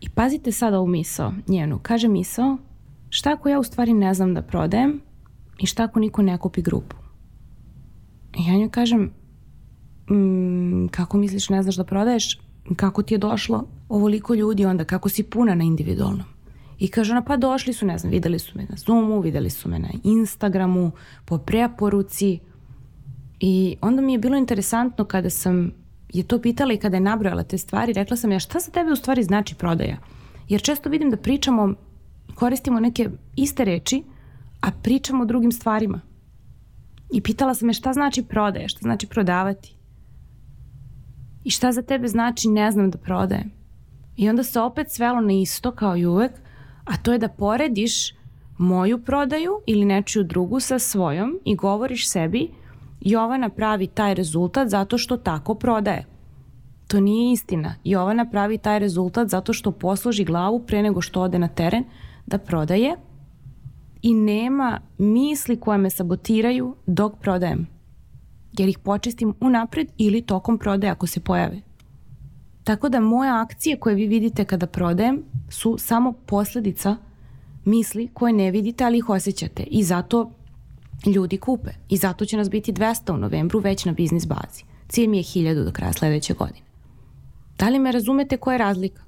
I 0.00 0.08
pazite 0.08 0.52
sad 0.52 0.74
ovu 0.74 0.86
misao 0.86 1.32
njenu. 1.48 1.78
Kaže 1.82 2.08
misao, 2.08 2.56
šta 3.08 3.32
ako 3.32 3.48
ja 3.48 3.58
u 3.58 3.64
stvari 3.64 3.92
ne 3.92 4.14
znam 4.14 4.34
da 4.34 4.42
prodajem 4.42 5.00
i 5.58 5.66
šta 5.66 5.84
ako 5.84 6.00
niko 6.00 6.22
ne 6.22 6.38
kupi 6.38 6.62
grupu? 6.62 6.96
I 8.38 8.48
ja 8.48 8.56
njoj 8.56 8.70
kažem, 8.70 9.10
mm, 10.10 10.88
kako 10.88 11.16
misliš 11.18 11.48
ne 11.48 11.62
znaš 11.62 11.76
da 11.76 11.84
prodaješ? 11.84 12.40
Kako 12.76 13.02
ti 13.02 13.14
je 13.14 13.18
došlo 13.18 13.64
ovoliko 13.88 14.34
ljudi 14.34 14.64
onda? 14.64 14.84
Kako 14.84 15.08
si 15.08 15.22
puna 15.22 15.54
na 15.54 15.64
individualnom? 15.64 16.26
I 16.78 16.88
kaže 16.88 17.12
ona, 17.12 17.22
pa 17.22 17.36
došli 17.36 17.72
su, 17.72 17.86
ne 17.86 17.98
znam, 17.98 18.12
videli 18.12 18.38
su 18.38 18.52
me 18.58 18.66
na 18.68 18.76
Zoomu, 18.76 19.20
videli 19.20 19.50
su 19.50 19.68
me 19.68 19.78
na 19.78 19.88
Instagramu, 20.04 20.90
po 21.24 21.38
preporuci. 21.38 22.38
I 23.40 23.76
onda 23.80 24.02
mi 24.02 24.12
je 24.12 24.18
bilo 24.18 24.36
interesantno 24.36 25.04
kada 25.04 25.30
sam 25.30 25.72
je 26.12 26.22
to 26.22 26.40
pitala 26.40 26.72
i 26.72 26.76
kada 26.76 26.96
je 26.96 27.00
nabrojala 27.00 27.42
te 27.42 27.58
stvari, 27.58 27.92
rekla 27.92 28.16
sam 28.16 28.32
ja 28.32 28.38
šta 28.38 28.58
za 28.58 28.70
tebe 28.70 28.92
u 28.92 28.96
stvari 28.96 29.22
znači 29.22 29.54
prodaja? 29.54 29.96
Jer 30.48 30.62
često 30.62 30.88
vidim 30.88 31.10
da 31.10 31.16
pričamo, 31.16 31.74
koristimo 32.34 32.80
neke 32.80 33.10
iste 33.36 33.64
reči, 33.64 34.02
a 34.60 34.70
pričamo 34.82 35.22
o 35.22 35.26
drugim 35.26 35.52
stvarima. 35.52 36.00
I 37.12 37.20
pitala 37.20 37.54
sam 37.54 37.68
je 37.68 37.72
šta 37.72 37.92
znači 37.92 38.22
prodaja, 38.22 38.68
šta 38.68 38.78
znači 38.82 39.06
prodavati. 39.06 39.74
I 41.44 41.50
šta 41.50 41.72
za 41.72 41.82
tebe 41.82 42.08
znači 42.08 42.48
ne 42.48 42.70
znam 42.70 42.90
da 42.90 42.98
prodajem. 42.98 43.50
I 44.16 44.28
onda 44.28 44.42
se 44.42 44.60
opet 44.60 44.90
svelo 44.90 45.20
na 45.20 45.32
isto 45.32 45.72
kao 45.72 45.96
i 45.96 46.06
uvek, 46.06 46.32
a 46.88 46.96
to 47.02 47.12
je 47.12 47.18
da 47.18 47.28
porediš 47.28 48.14
moju 48.58 48.98
prodaju 48.98 49.52
ili 49.66 49.84
nečiju 49.84 50.24
drugu 50.24 50.60
sa 50.60 50.78
svojom 50.78 51.38
i 51.44 51.54
govoriš 51.54 52.10
sebi 52.10 52.50
Jovana 53.00 53.48
pravi 53.48 53.86
taj 53.86 54.14
rezultat 54.14 54.68
zato 54.68 54.98
što 54.98 55.16
tako 55.16 55.54
prodaje. 55.54 56.06
To 56.88 57.00
nije 57.00 57.32
istina. 57.32 57.74
Jovana 57.84 58.30
pravi 58.30 58.58
taj 58.58 58.78
rezultat 58.78 59.28
zato 59.28 59.52
što 59.52 59.72
posloži 59.72 60.24
glavu 60.24 60.64
pre 60.66 60.82
nego 60.82 61.00
što 61.00 61.22
ode 61.22 61.38
na 61.38 61.48
teren 61.48 61.84
da 62.26 62.38
prodaje 62.38 62.96
i 64.02 64.14
nema 64.14 64.80
misli 64.98 65.60
koje 65.60 65.78
me 65.78 65.90
sabotiraju 65.90 66.76
dok 66.86 67.18
prodajem. 67.20 67.66
Jer 68.58 68.68
ih 68.68 68.78
počistim 68.78 69.34
unapred 69.40 69.88
ili 69.98 70.22
tokom 70.22 70.58
prodaje 70.58 70.90
ako 70.90 71.06
se 71.06 71.20
pojave. 71.20 71.67
Tako 72.68 72.88
da 72.88 73.00
moje 73.00 73.30
akcije 73.30 73.76
koje 73.76 73.94
vi 73.94 74.06
vidite 74.06 74.44
kada 74.44 74.66
prodajem 74.66 75.22
su 75.48 75.76
samo 75.78 76.12
posledica 76.12 76.96
misli 77.64 78.08
koje 78.14 78.32
ne 78.32 78.50
vidite 78.50 78.84
ali 78.84 78.98
ih 78.98 79.08
osjećate 79.08 79.62
i 79.62 79.82
zato 79.82 80.30
ljudi 81.06 81.36
kupe. 81.38 81.70
I 81.88 81.96
zato 81.96 82.24
će 82.24 82.36
nas 82.36 82.50
biti 82.50 82.72
200 82.72 83.12
u 83.12 83.16
novembru 83.16 83.58
već 83.58 83.84
na 83.84 83.92
biznis 83.92 84.26
bazi. 84.26 84.64
Cilj 84.88 85.06
mi 85.06 85.16
je 85.16 85.22
1000 85.22 85.64
do 85.64 85.72
kraja 85.72 85.92
sledeće 85.92 86.34
godine. 86.34 86.66
Da 87.58 87.68
li 87.68 87.78
me 87.78 87.92
razumete 87.92 88.36
koja 88.36 88.54
je 88.54 88.58
razlika? 88.58 89.02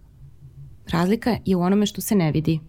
Razlika 0.93 1.37
je 1.45 1.57
u 1.57 1.61
onome 1.61 1.87
što 1.87 2.01
se 2.01 2.15
ne 2.15 2.33
vidi. 2.33 2.61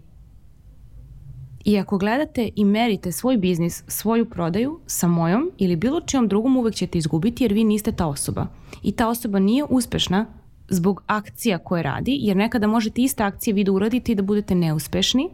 I 1.65 1.77
ako 1.77 1.97
gledate 1.97 2.49
i 2.55 2.65
merite 2.65 3.11
svoj 3.11 3.37
biznis, 3.37 3.83
svoju 3.87 4.29
prodaju 4.29 4.79
sa 4.87 5.07
mojom 5.07 5.51
ili 5.57 5.75
bilo 5.75 6.01
čijom 6.01 6.27
drugom 6.27 6.57
uvek 6.57 6.75
ćete 6.75 6.97
izgubiti 6.97 7.43
jer 7.43 7.53
vi 7.53 7.63
niste 7.63 7.91
ta 7.91 8.07
osoba. 8.07 8.47
I 8.83 8.91
ta 8.91 9.07
osoba 9.07 9.39
nije 9.39 9.65
uspešna 9.69 10.40
zbog 10.71 11.03
akcija 11.07 11.57
koje 11.57 11.83
radi, 11.83 12.17
jer 12.21 12.37
nekada 12.37 12.67
možete 12.67 13.01
iste 13.01 13.23
akcije 13.23 13.53
vi 13.53 13.63
da 13.63 13.71
uradite 13.71 14.11
i 14.11 14.15
da 14.15 14.23
budete 14.23 14.55
neuspešni, 14.55 15.29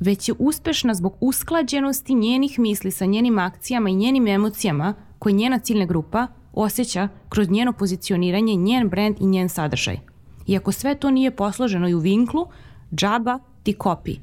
već 0.00 0.28
je 0.28 0.34
uspešna 0.38 0.94
zbog 0.94 1.16
usklađenosti 1.20 2.14
njenih 2.14 2.58
misli 2.58 2.90
sa 2.90 3.06
njenim 3.06 3.38
akcijama 3.38 3.90
i 3.90 3.94
njenim 3.94 4.26
emocijama 4.26 4.94
koje 5.18 5.32
njena 5.32 5.58
ciljna 5.58 5.84
grupa 5.84 6.26
osjeća 6.52 7.08
kroz 7.28 7.50
njeno 7.50 7.72
pozicioniranje, 7.72 8.54
njen 8.54 8.88
brand 8.88 9.16
i 9.20 9.26
njen 9.26 9.48
sadržaj. 9.48 9.98
I 10.46 10.56
ako 10.56 10.72
sve 10.72 10.94
to 10.94 11.10
nije 11.10 11.30
posloženo 11.36 11.88
i 11.88 11.94
u 11.94 11.98
vinklu, 11.98 12.46
džaba 12.94 13.38
ti 13.62 13.72
kopi. 13.72 14.16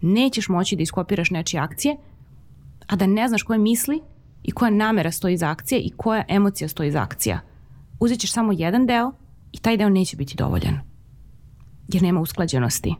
Nećeš 0.00 0.48
moći 0.48 0.76
da 0.76 0.82
iskopiraš 0.82 1.30
nečije 1.30 1.60
akcije, 1.60 1.96
a 2.86 2.96
da 2.96 3.06
ne 3.06 3.28
znaš 3.28 3.42
koje 3.42 3.58
misli 3.58 4.00
i 4.42 4.50
koja 4.50 4.70
namera 4.70 5.10
stoji 5.10 5.36
za 5.36 5.50
akcije 5.50 5.80
i 5.80 5.90
koja 5.96 6.24
emocija 6.28 6.68
stoji 6.68 6.90
za 6.90 7.02
akcija. 7.02 7.40
Uzet 8.00 8.20
ćeš 8.20 8.32
samo 8.32 8.52
jedan 8.52 8.86
deo 8.86 9.12
i 9.54 9.58
taj 9.58 9.76
deo 9.76 9.88
neće 9.88 10.16
biti 10.16 10.36
dovoljan. 10.36 10.78
Jer 11.88 12.02
nema 12.02 12.20
usklađenosti. 12.20 12.94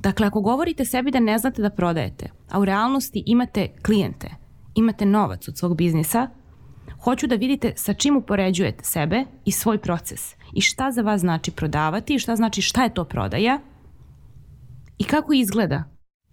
Dakle, 0.00 0.26
ako 0.26 0.40
govorite 0.40 0.84
sebi 0.84 1.10
da 1.10 1.20
ne 1.20 1.38
znate 1.38 1.62
da 1.62 1.70
prodajete, 1.70 2.30
a 2.50 2.60
u 2.60 2.64
realnosti 2.64 3.22
imate 3.26 3.68
klijente, 3.82 4.30
imate 4.74 5.06
novac 5.06 5.48
od 5.48 5.58
svog 5.58 5.76
biznisa, 5.76 6.28
hoću 7.04 7.26
da 7.26 7.34
vidite 7.34 7.72
sa 7.76 7.94
čim 7.94 8.16
upoređujete 8.16 8.84
sebe 8.84 9.24
i 9.44 9.52
svoj 9.52 9.78
proces 9.78 10.34
i 10.52 10.60
šta 10.60 10.90
za 10.90 11.02
vas 11.02 11.20
znači 11.20 11.50
prodavati 11.50 12.14
i 12.14 12.18
šta 12.18 12.36
znači 12.36 12.62
šta 12.62 12.82
je 12.82 12.94
to 12.94 13.04
prodaja 13.04 13.60
i 14.98 15.04
kako 15.04 15.32
izgleda 15.32 15.84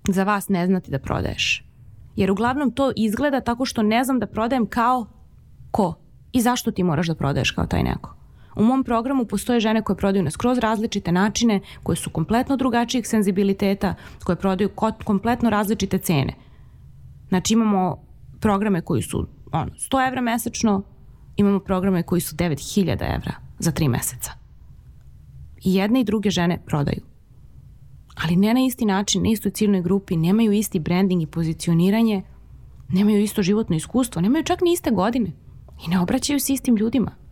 za 0.10 0.24
vas 0.24 0.50
ne 0.50 0.66
znati 0.66 0.92
da 0.92 1.00
prodaješ. 1.00 1.64
Jer 2.16 2.32
uglavnom 2.32 2.72
to 2.72 2.92
izgleda 2.96 3.42
tako 3.42 3.66
što 3.66 3.84
ne 3.84 4.04
znam 4.04 4.20
da 4.20 4.28
prodajem 4.28 4.66
kao 4.66 5.06
ko 5.72 5.96
i 6.32 6.42
zašto 6.42 6.72
ti 6.72 6.84
moraš 6.84 7.08
da 7.08 7.16
prodaješ 7.16 7.52
kao 7.52 7.66
taj 7.66 7.84
neko. 7.84 8.17
U 8.58 8.64
mom 8.64 8.84
programu 8.84 9.26
postoje 9.26 9.60
žene 9.60 9.82
koje 9.82 9.98
prodaju 9.98 10.24
na 10.24 10.32
skroz 10.32 10.58
različite 10.58 11.12
načine, 11.12 11.60
koje 11.84 11.96
su 11.96 12.10
kompletno 12.10 12.58
drugačijih 12.58 13.08
senzibiliteta, 13.08 13.96
koje 14.24 14.36
prodaju 14.36 14.70
kompletno 15.04 15.50
različite 15.50 15.98
cene. 15.98 16.34
Znači 17.30 17.54
imamo 17.54 17.98
programe 18.40 18.82
koji 18.82 19.02
su 19.02 19.28
ono, 19.52 19.72
100 19.72 20.08
evra 20.08 20.22
mesečno, 20.22 20.84
imamo 21.36 21.60
programe 21.60 22.04
koji 22.04 22.22
su 22.22 22.36
9000 22.36 23.16
evra 23.16 23.34
za 23.60 23.72
3 23.72 23.90
meseca. 23.90 24.32
I 25.64 25.76
jedne 25.76 26.02
i 26.02 26.04
druge 26.04 26.30
žene 26.30 26.62
prodaju. 26.66 27.02
Ali 28.24 28.36
ne 28.36 28.54
na 28.54 28.66
isti 28.66 28.86
način, 28.86 29.24
na 29.24 29.30
istoj 29.30 29.52
ciljnoj 29.52 29.82
grupi, 29.82 30.16
nemaju 30.16 30.52
isti 30.52 30.80
branding 30.80 31.24
i 31.24 31.28
pozicioniranje, 31.28 32.24
nemaju 32.90 33.22
isto 33.22 33.42
životno 33.42 33.76
iskustvo, 33.76 34.22
nemaju 34.22 34.44
čak 34.44 34.62
ni 34.62 34.74
iste 34.74 34.92
godine 34.92 35.32
i 35.86 35.90
ne 35.90 36.00
obraćaju 36.00 36.40
se 36.40 36.54
istim 36.54 36.76
ljudima. 36.76 37.27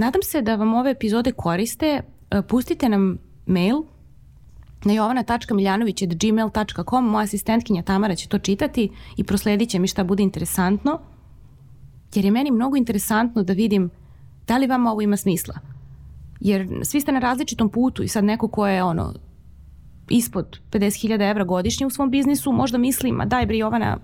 Nadam 0.00 0.22
se 0.22 0.42
da 0.42 0.56
vam 0.56 0.74
ove 0.74 0.90
epizode 0.90 1.32
koriste. 1.32 2.02
E, 2.30 2.42
pustite 2.42 2.88
nam 2.88 3.18
mail 3.46 3.76
na 4.84 4.92
jovana.miljanović.gmail.com 4.92 7.04
Moja 7.04 7.24
asistentkinja 7.24 7.82
Tamara 7.82 8.14
će 8.14 8.28
to 8.28 8.38
čitati 8.38 8.90
i 9.16 9.24
prosledit 9.24 9.68
će 9.68 9.78
mi 9.78 9.86
šta 9.86 10.04
bude 10.04 10.22
interesantno, 10.22 11.00
jer 12.14 12.24
je 12.24 12.30
meni 12.30 12.50
mnogo 12.50 12.76
interesantno 12.76 13.42
da 13.42 13.52
vidim 13.52 13.90
da 14.46 14.56
li 14.56 14.66
vama 14.66 14.92
ovo 14.92 15.00
ima 15.00 15.16
smisla. 15.16 15.54
Jer 16.40 16.68
svi 16.82 17.00
ste 17.00 17.12
na 17.12 17.18
različitom 17.18 17.68
putu 17.68 18.02
i 18.02 18.08
sad 18.08 18.24
neko 18.24 18.48
ko 18.48 18.66
je 18.66 18.82
ono 18.82 19.14
ispod 20.08 20.58
50.000 20.70 21.30
evra 21.30 21.44
godišnje 21.44 21.86
u 21.86 21.90
svom 21.90 22.10
biznisu 22.10 22.52
možda 22.52 22.78
misli, 22.78 23.12
ma 23.12 23.24
daj 23.24 23.46
bre 23.46 23.58
Jovana, 23.58 23.98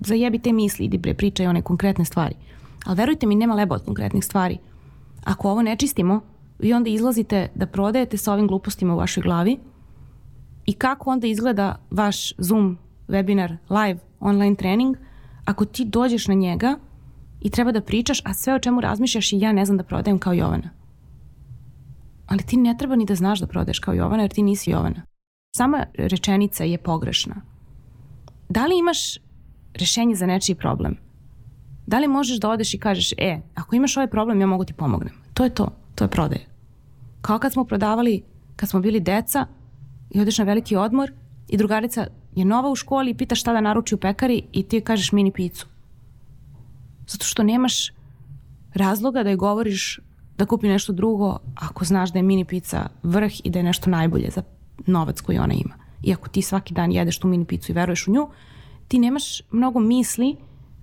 zajebi 0.00 0.38
te 0.38 0.52
misli, 0.52 0.84
idi 0.84 0.98
bre 0.98 1.14
pričaj 1.14 1.46
one 1.46 1.62
konkretne 1.62 2.04
stvari. 2.04 2.34
Ali 2.84 2.96
verujte 2.96 3.26
mi, 3.26 3.34
nema 3.34 3.54
leba 3.54 3.74
od 3.74 3.84
konkretnih 3.84 4.24
stvari. 4.24 4.58
Ako 5.24 5.50
ovo 5.50 5.62
ne 5.62 5.76
čistimo, 5.76 6.20
vi 6.58 6.72
onda 6.72 6.90
izlazite 6.90 7.48
da 7.54 7.66
prodajete 7.66 8.16
sa 8.16 8.32
ovim 8.32 8.46
glupostima 8.46 8.94
u 8.94 8.98
vašoj 8.98 9.22
glavi 9.22 9.58
i 10.66 10.72
kako 10.72 11.10
onda 11.10 11.26
izgleda 11.26 11.76
vaš 11.90 12.32
Zoom, 12.38 12.78
webinar, 13.08 13.56
live, 13.68 13.98
online 14.20 14.56
trening 14.56 14.96
ako 15.44 15.64
ti 15.64 15.84
dođeš 15.84 16.28
na 16.28 16.34
njega 16.34 16.78
i 17.40 17.50
treba 17.50 17.72
da 17.72 17.80
pričaš, 17.80 18.20
a 18.24 18.34
sve 18.34 18.54
o 18.54 18.58
čemu 18.58 18.80
razmišljaš 18.80 19.32
i 19.32 19.40
ja 19.40 19.52
ne 19.52 19.64
znam 19.64 19.76
da 19.78 19.84
prodajem 19.84 20.18
kao 20.18 20.32
Jovana. 20.32 20.70
Ali 22.26 22.42
ti 22.42 22.56
ne 22.56 22.76
treba 22.78 22.96
ni 22.96 23.04
da 23.04 23.14
znaš 23.14 23.40
da 23.40 23.46
prodaješ 23.46 23.78
kao 23.78 23.94
Jovana 23.94 24.22
jer 24.22 24.30
ti 24.30 24.42
nisi 24.42 24.70
Jovana. 24.70 25.02
Sama 25.56 25.86
rečenica 25.94 26.64
je 26.64 26.78
pogrešna. 26.78 27.34
Da 28.48 28.66
li 28.66 28.78
imaš 28.78 29.16
rešenje 29.74 30.14
za 30.14 30.26
nečiji 30.26 30.56
problem? 30.56 30.96
Da 31.86 31.98
li 31.98 32.08
možeš 32.08 32.38
da 32.40 32.50
odeš 32.50 32.74
i 32.74 32.78
kažeš, 32.78 33.12
e, 33.18 33.40
ako 33.54 33.76
imaš 33.76 33.96
ovaj 33.96 34.06
problem, 34.06 34.40
ja 34.40 34.46
mogu 34.46 34.64
ti 34.64 34.72
pomognem. 34.72 35.14
To 35.34 35.44
je 35.44 35.50
to, 35.50 35.68
to 35.94 36.04
je 36.04 36.08
prodaje. 36.08 36.46
Kao 37.20 37.38
kad 37.38 37.52
smo 37.52 37.64
prodavali, 37.64 38.22
kad 38.56 38.68
smo 38.68 38.80
bili 38.80 39.00
deca 39.00 39.46
i 40.10 40.20
odeš 40.20 40.38
na 40.38 40.44
veliki 40.44 40.76
odmor 40.76 41.12
i 41.48 41.56
drugarica 41.56 42.06
je 42.34 42.44
nova 42.44 42.70
u 42.70 42.76
školi 42.76 43.10
i 43.10 43.14
pita 43.14 43.34
šta 43.34 43.52
da 43.52 43.60
naruči 43.60 43.94
u 43.94 43.98
pekari 43.98 44.42
i 44.52 44.62
ti 44.62 44.80
kažeš 44.80 45.12
mini 45.12 45.32
picu. 45.32 45.66
Zato 47.06 47.24
što 47.24 47.42
nemaš 47.42 47.90
razloga 48.74 49.22
da 49.22 49.30
je 49.30 49.36
govoriš 49.36 50.00
da 50.38 50.46
kupi 50.46 50.68
nešto 50.68 50.92
drugo 50.92 51.38
ako 51.54 51.84
znaš 51.84 52.12
da 52.12 52.18
je 52.18 52.22
mini 52.22 52.44
pizza 52.44 52.86
vrh 53.02 53.32
i 53.44 53.50
da 53.50 53.58
je 53.58 53.62
nešto 53.62 53.90
najbolje 53.90 54.30
za 54.30 54.42
novac 54.86 55.20
koji 55.20 55.38
ona 55.38 55.54
ima. 55.54 55.74
I 56.02 56.12
ako 56.12 56.28
ti 56.28 56.42
svaki 56.42 56.74
dan 56.74 56.92
jedeš 56.92 57.18
tu 57.18 57.28
mini 57.28 57.44
picu 57.44 57.72
i 57.72 57.74
veruješ 57.74 58.08
u 58.08 58.12
nju, 58.12 58.28
ti 58.88 58.98
nemaš 58.98 59.42
mnogo 59.50 59.80
misli 59.80 60.36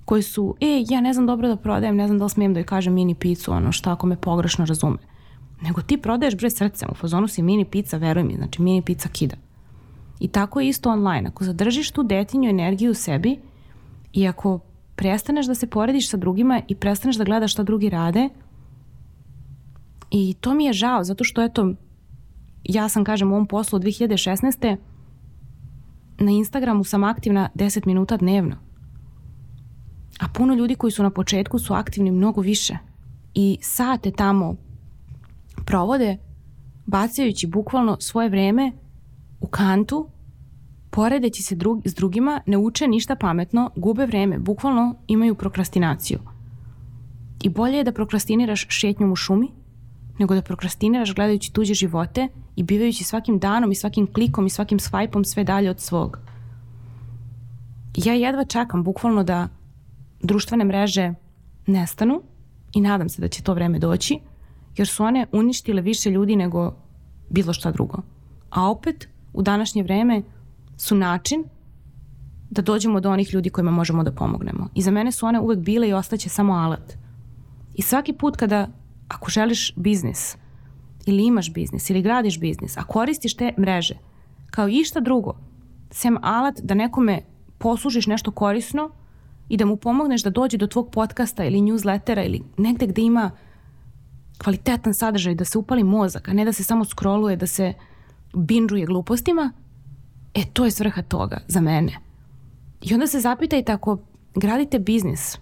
koji 0.10 0.24
su, 0.24 0.56
e, 0.62 0.84
ja 0.90 1.02
ne 1.02 1.14
znam 1.14 1.26
dobro 1.28 1.48
da 1.48 1.56
prodajem, 1.56 1.96
ne 1.96 2.08
znam 2.08 2.20
da 2.20 2.26
li 2.26 2.30
smijem 2.30 2.54
da 2.54 2.60
joj 2.60 2.66
kažem 2.66 2.94
mini 2.94 3.16
picu, 3.16 3.52
ono 3.52 3.72
šta 3.72 3.92
ako 3.92 4.08
me 4.08 4.16
pogrešno 4.16 4.66
razume. 4.66 4.98
Nego 5.62 5.82
ti 5.82 5.98
prodaješ 5.98 6.36
bre 6.38 6.50
srcem, 6.50 6.90
u 6.92 6.96
fazonu 6.96 7.28
si 7.28 7.42
mini 7.42 7.66
pizza, 7.66 7.98
veruj 7.98 8.24
mi, 8.24 8.36
znači 8.36 8.62
mini 8.62 8.82
pizza 8.82 9.10
kida. 9.10 9.36
I 10.20 10.28
tako 10.28 10.60
je 10.60 10.68
isto 10.68 10.90
online. 10.90 11.30
Ako 11.30 11.44
zadržiš 11.44 11.92
tu 11.92 12.04
detinju 12.04 12.50
energiju 12.50 12.92
u 12.92 12.94
sebi 12.94 13.38
i 14.14 14.28
ako 14.28 14.60
prestaneš 14.96 15.46
da 15.46 15.56
se 15.56 15.68
porediš 15.68 16.10
sa 16.10 16.18
drugima 16.18 16.62
i 16.68 16.76
prestaneš 16.76 17.16
da 17.16 17.24
gledaš 17.24 17.54
šta 17.54 17.64
drugi 17.64 17.90
rade, 17.90 18.30
i 20.12 20.34
to 20.42 20.54
mi 20.54 20.66
je 20.66 20.74
žao, 20.74 21.04
zato 21.04 21.24
što 21.24 21.44
eto, 21.44 21.74
ja 22.64 22.90
sam, 22.90 23.04
kažem, 23.04 23.32
u 23.32 23.36
ovom 23.36 23.48
poslu 23.48 23.78
od 23.78 23.84
2016. 23.84 24.76
Na 26.18 26.32
Instagramu 26.32 26.84
sam 26.84 27.04
aktivna 27.04 27.50
10 27.56 27.88
minuta 27.88 28.18
dnevno. 28.18 28.69
A 30.20 30.28
puno 30.34 30.54
ljudi 30.54 30.76
koji 30.76 30.92
su 30.92 31.04
na 31.04 31.10
početku 31.10 31.60
su 31.60 31.74
aktivni 31.74 32.12
mnogo 32.12 32.42
više. 32.42 32.78
I 33.34 33.58
sate 33.62 34.12
tamo 34.12 34.56
provode 35.66 36.18
bacajući 36.86 37.48
bukvalno 37.48 37.98
svoje 38.00 38.30
vreme 38.30 38.72
u 39.40 39.48
kantu, 39.48 40.10
poredeći 40.90 41.44
se 41.44 41.56
drug, 41.56 41.82
s 41.86 41.94
drugima, 41.94 42.42
ne 42.46 42.58
uče 42.58 42.88
ništa 42.88 43.16
pametno, 43.16 43.72
gube 43.76 44.06
vreme, 44.06 44.40
bukvalno 44.40 44.96
imaju 45.08 45.36
prokrastinaciju. 45.36 46.20
I 47.44 47.50
bolje 47.50 47.78
je 47.78 47.84
da 47.84 47.92
prokrastiniraš 47.92 48.66
šetnjom 48.70 49.12
u 49.12 49.16
šumi, 49.16 49.52
nego 50.20 50.36
da 50.36 50.42
prokrastiniraš 50.42 51.16
gledajući 51.16 51.54
tuđe 51.54 51.74
živote 51.74 52.28
i 52.56 52.64
bivajući 52.64 53.04
svakim 53.04 53.40
danom 53.40 53.72
i 53.72 53.76
svakim 53.76 54.14
klikom 54.14 54.46
i 54.46 54.50
svakim 54.50 54.80
svajpom 54.80 55.26
sve 55.26 55.44
dalje 55.44 55.70
od 55.70 55.80
svog. 55.80 56.20
Ja 57.96 58.14
jedva 58.14 58.46
čekam 58.46 58.84
bukvalno 58.84 59.24
da 59.24 59.48
društvene 60.22 60.66
mreže 60.66 61.14
nestanu 61.68 62.22
i 62.74 62.82
nadam 62.82 63.10
se 63.10 63.22
da 63.22 63.28
će 63.28 63.44
to 63.44 63.54
vreme 63.54 63.80
doći, 63.80 64.20
jer 64.78 64.88
su 64.88 65.04
one 65.04 65.28
uništile 65.32 65.82
više 65.82 66.10
ljudi 66.10 66.36
nego 66.36 66.76
bilo 67.30 67.54
šta 67.54 67.72
drugo. 67.72 67.98
A 68.50 68.70
opet, 68.72 69.08
u 69.34 69.42
današnje 69.42 69.84
vreme 69.84 70.22
su 70.78 70.96
način 70.96 71.44
da 72.50 72.62
dođemo 72.62 73.00
do 73.00 73.12
onih 73.12 73.34
ljudi 73.34 73.50
kojima 73.50 73.72
možemo 73.72 74.04
da 74.04 74.12
pomognemo. 74.12 74.70
I 74.74 74.82
za 74.82 74.92
mene 74.92 75.12
su 75.12 75.26
one 75.26 75.40
uvek 75.40 75.60
bile 75.60 75.90
i 75.90 75.94
ostaće 75.94 76.30
samo 76.30 76.54
alat. 76.54 76.98
I 77.76 77.82
svaki 77.82 78.14
put 78.14 78.38
kada, 78.38 78.68
ako 79.08 79.30
želiš 79.30 79.74
biznis, 79.76 80.38
ili 81.06 81.26
imaš 81.26 81.54
biznis, 81.54 81.90
ili 81.90 82.02
gradiš 82.02 82.40
biznis, 82.40 82.78
a 82.78 82.84
koristiš 82.84 83.36
te 83.36 83.54
mreže, 83.60 83.98
kao 84.52 84.68
i 84.68 84.84
šta 84.84 85.00
drugo, 85.00 85.34
sem 85.92 86.18
alat 86.22 86.60
da 86.64 86.74
nekome 86.74 87.22
poslužiš 87.58 88.08
nešto 88.08 88.32
korisno 88.32 88.90
i 89.50 89.58
da 89.58 89.66
mu 89.66 89.78
pomogneš 89.78 90.24
da 90.24 90.30
dođe 90.30 90.58
do 90.58 90.68
tvog 90.68 90.92
podcasta 90.92 91.46
ili 91.46 91.62
newslettera 91.62 92.26
ili 92.26 92.42
negde 92.58 92.88
gde 92.88 93.02
ima 93.02 93.32
kvalitetan 94.44 94.94
sadržaj, 94.94 95.36
da 95.36 95.46
se 95.46 95.58
upali 95.58 95.84
mozak, 95.84 96.30
a 96.30 96.34
ne 96.34 96.46
da 96.46 96.54
se 96.54 96.64
samo 96.64 96.86
scrolluje, 96.86 97.36
da 97.36 97.48
se 97.48 97.74
binžuje 98.34 98.86
glupostima, 98.86 99.52
e 100.34 100.46
to 100.54 100.66
je 100.66 100.72
svrha 100.72 101.02
toga 101.02 101.38
za 101.48 101.62
mene. 101.62 101.94
I 102.82 102.94
onda 102.94 103.08
se 103.08 103.20
zapitajte 103.20 103.72
ako 103.72 103.98
gradite 104.36 104.80
biznis, 104.80 105.38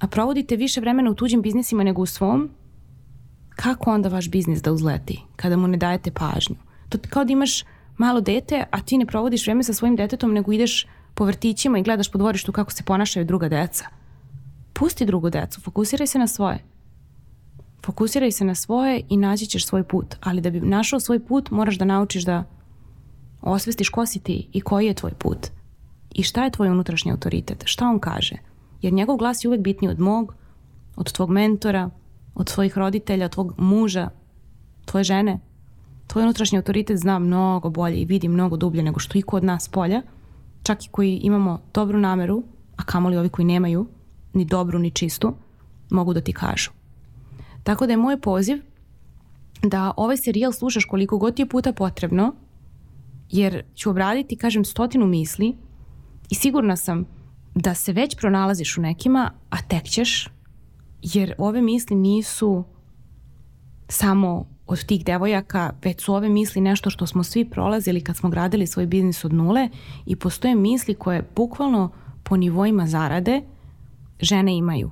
a 0.00 0.06
provodite 0.06 0.56
više 0.56 0.80
vremena 0.80 1.10
u 1.10 1.14
tuđim 1.14 1.42
biznisima 1.42 1.84
nego 1.84 2.02
u 2.02 2.06
svom, 2.06 2.50
kako 3.56 3.90
onda 3.90 4.08
vaš 4.08 4.30
biznis 4.30 4.62
da 4.62 4.72
uzleti 4.72 5.20
kada 5.36 5.56
mu 5.56 5.68
ne 5.68 5.76
dajete 5.76 6.10
pažnju? 6.10 6.56
To 6.88 6.98
kao 7.10 7.24
da 7.24 7.32
imaš 7.32 7.64
malo 7.96 8.20
dete, 8.20 8.64
a 8.70 8.80
ti 8.80 8.98
ne 8.98 9.06
provodiš 9.06 9.46
vreme 9.46 9.62
sa 9.62 9.72
svojim 9.72 9.96
detetom, 9.96 10.32
nego 10.32 10.52
ideš 10.52 10.86
po 11.20 11.24
vrtićima 11.24 11.78
i 11.78 11.82
gledaš 11.82 12.10
po 12.10 12.18
dvorištu 12.18 12.52
kako 12.52 12.72
se 12.72 12.82
ponašaju 12.82 13.24
druga 13.24 13.48
deca. 13.48 13.84
Pusti 14.72 15.06
drugu 15.06 15.30
decu, 15.30 15.60
fokusiraj 15.60 16.06
se 16.06 16.18
na 16.18 16.26
svoje. 16.26 16.64
Fokusiraj 17.84 18.32
se 18.32 18.44
na 18.44 18.54
svoje 18.54 19.02
i 19.08 19.16
naći 19.16 19.46
ćeš 19.46 19.66
svoj 19.66 19.82
put. 19.84 20.16
Ali 20.20 20.40
da 20.40 20.50
bi 20.50 20.60
našao 20.60 21.00
svoj 21.00 21.26
put, 21.26 21.50
moraš 21.50 21.78
da 21.78 21.84
naučiš 21.84 22.24
da 22.24 22.44
osvestiš 23.42 23.88
ko 23.88 24.06
si 24.06 24.18
ti 24.20 24.48
i 24.52 24.60
koji 24.60 24.86
je 24.86 24.94
tvoj 24.94 25.12
put. 25.18 25.46
I 26.14 26.22
šta 26.22 26.44
je 26.44 26.50
tvoj 26.50 26.68
unutrašnji 26.68 27.12
autoritet? 27.12 27.62
Šta 27.64 27.88
on 27.88 27.98
kaže? 27.98 28.36
Jer 28.82 28.92
njegov 28.92 29.16
glas 29.16 29.44
je 29.44 29.48
uvek 29.48 29.60
bitniji 29.60 29.90
od 29.90 30.00
mog, 30.00 30.34
od 30.96 31.12
tvog 31.12 31.30
mentora, 31.30 31.90
od 32.34 32.48
svojih 32.48 32.78
roditelja, 32.78 33.26
od 33.26 33.32
tvog 33.32 33.54
muža, 33.58 34.08
tvoje 34.84 35.04
žene. 35.04 35.40
Tvoj 36.06 36.24
unutrašnji 36.24 36.58
autoritet 36.58 36.98
zna 36.98 37.18
mnogo 37.18 37.70
bolje 37.70 37.96
i 37.96 38.04
vidi 38.04 38.28
mnogo 38.28 38.56
dublje 38.56 38.82
nego 38.82 39.00
što 39.00 39.18
i 39.18 39.22
kod 39.22 39.44
nas 39.44 39.68
polja, 39.68 40.02
čak 40.62 40.84
i 40.84 40.88
koji 40.88 41.20
imamo 41.22 41.60
dobru 41.74 41.98
nameru, 41.98 42.42
a 42.76 42.82
kamoli 42.82 43.16
ovi 43.16 43.28
koji 43.28 43.46
nemaju, 43.46 43.86
ni 44.32 44.44
dobru 44.44 44.78
ni 44.78 44.90
čistu, 44.90 45.34
mogu 45.90 46.14
da 46.14 46.20
ti 46.20 46.32
kažu. 46.32 46.70
Tako 47.62 47.86
da 47.86 47.92
je 47.92 47.96
moj 47.96 48.20
poziv 48.20 48.62
da 49.62 49.92
ovaj 49.96 50.16
serijal 50.16 50.52
slušaš 50.52 50.84
koliko 50.84 51.18
god 51.18 51.34
ti 51.34 51.42
je 51.42 51.48
puta 51.48 51.72
potrebno, 51.72 52.34
jer 53.30 53.64
ću 53.74 53.90
obraditi, 53.90 54.36
kažem, 54.36 54.64
stotinu 54.64 55.06
misli 55.06 55.56
i 56.30 56.34
sigurna 56.34 56.76
sam 56.76 57.04
da 57.54 57.74
se 57.74 57.92
već 57.92 58.16
pronalaziš 58.16 58.78
u 58.78 58.80
nekima, 58.80 59.30
a 59.50 59.56
tek 59.68 59.84
ćeš, 59.84 60.28
jer 61.02 61.34
ove 61.38 61.62
misli 61.62 61.96
nisu 61.96 62.64
samo 63.88 64.46
od 64.70 64.84
tih 64.84 65.04
devojaka, 65.04 65.72
već 65.84 66.02
su 66.02 66.14
ove 66.14 66.28
misli 66.28 66.60
nešto 66.60 66.90
što 66.90 67.06
smo 67.06 67.22
svi 67.22 67.44
prolazili 67.44 68.00
kad 68.00 68.16
smo 68.16 68.28
gradili 68.30 68.66
svoj 68.66 68.86
biznis 68.86 69.24
od 69.24 69.32
nule 69.32 69.68
i 70.06 70.16
postoje 70.16 70.54
misli 70.54 70.94
koje 70.94 71.30
bukvalno 71.36 71.90
po 72.22 72.36
nivoima 72.36 72.86
zarade 72.86 73.42
žene 74.20 74.56
imaju. 74.56 74.90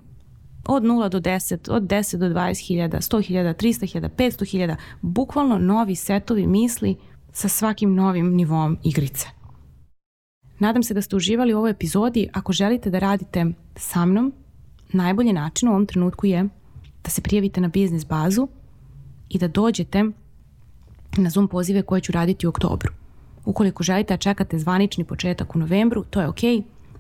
Od 0.67 0.83
0 0.83 1.09
do 1.09 1.21
10, 1.21 1.71
od 1.71 1.83
10 1.83 2.17
do 2.17 2.27
20 2.27 2.67
hiljada, 2.67 2.99
100 2.99 3.23
hiljada, 3.27 3.55
300 3.55 3.93
hiljada, 3.93 4.09
500 4.09 4.51
hiljada, 4.51 4.77
bukvalno 5.01 5.59
novi 5.59 5.95
setovi 5.95 6.47
misli 6.47 6.97
sa 7.33 7.49
svakim 7.49 7.95
novim 7.95 8.35
nivom 8.35 8.79
igrice. 8.85 9.27
Nadam 10.59 10.83
se 10.83 10.95
da 10.95 11.03
ste 11.03 11.17
uživali 11.17 11.55
u 11.55 11.59
ovoj 11.59 11.71
epizodi. 11.71 12.29
Ako 12.33 12.53
želite 12.53 12.91
da 12.91 12.99
radite 12.99 13.47
sa 13.77 14.05
mnom, 14.05 14.33
najbolji 14.93 15.33
način 15.33 15.69
u 15.69 15.73
ovom 15.73 15.87
trenutku 15.87 16.27
je 16.27 16.49
da 17.05 17.11
se 17.11 17.23
prijavite 17.23 17.61
na 17.61 17.69
biznis 17.69 18.07
bazu 18.07 18.49
i 19.31 19.39
da 19.39 19.49
dođete 19.49 20.05
na 21.17 21.31
Zoom 21.31 21.49
pozive 21.49 21.83
koje 21.83 22.01
ću 22.01 22.13
raditi 22.13 22.47
u 22.47 22.51
oktobru. 22.51 22.93
Ukoliko 23.45 23.83
želite 23.83 24.15
da 24.15 24.19
čekate 24.19 24.59
zvanični 24.59 25.05
početak 25.05 25.57
u 25.57 25.59
novembru, 25.59 26.05
to 26.11 26.21
je 26.21 26.29
ok. 26.29 26.41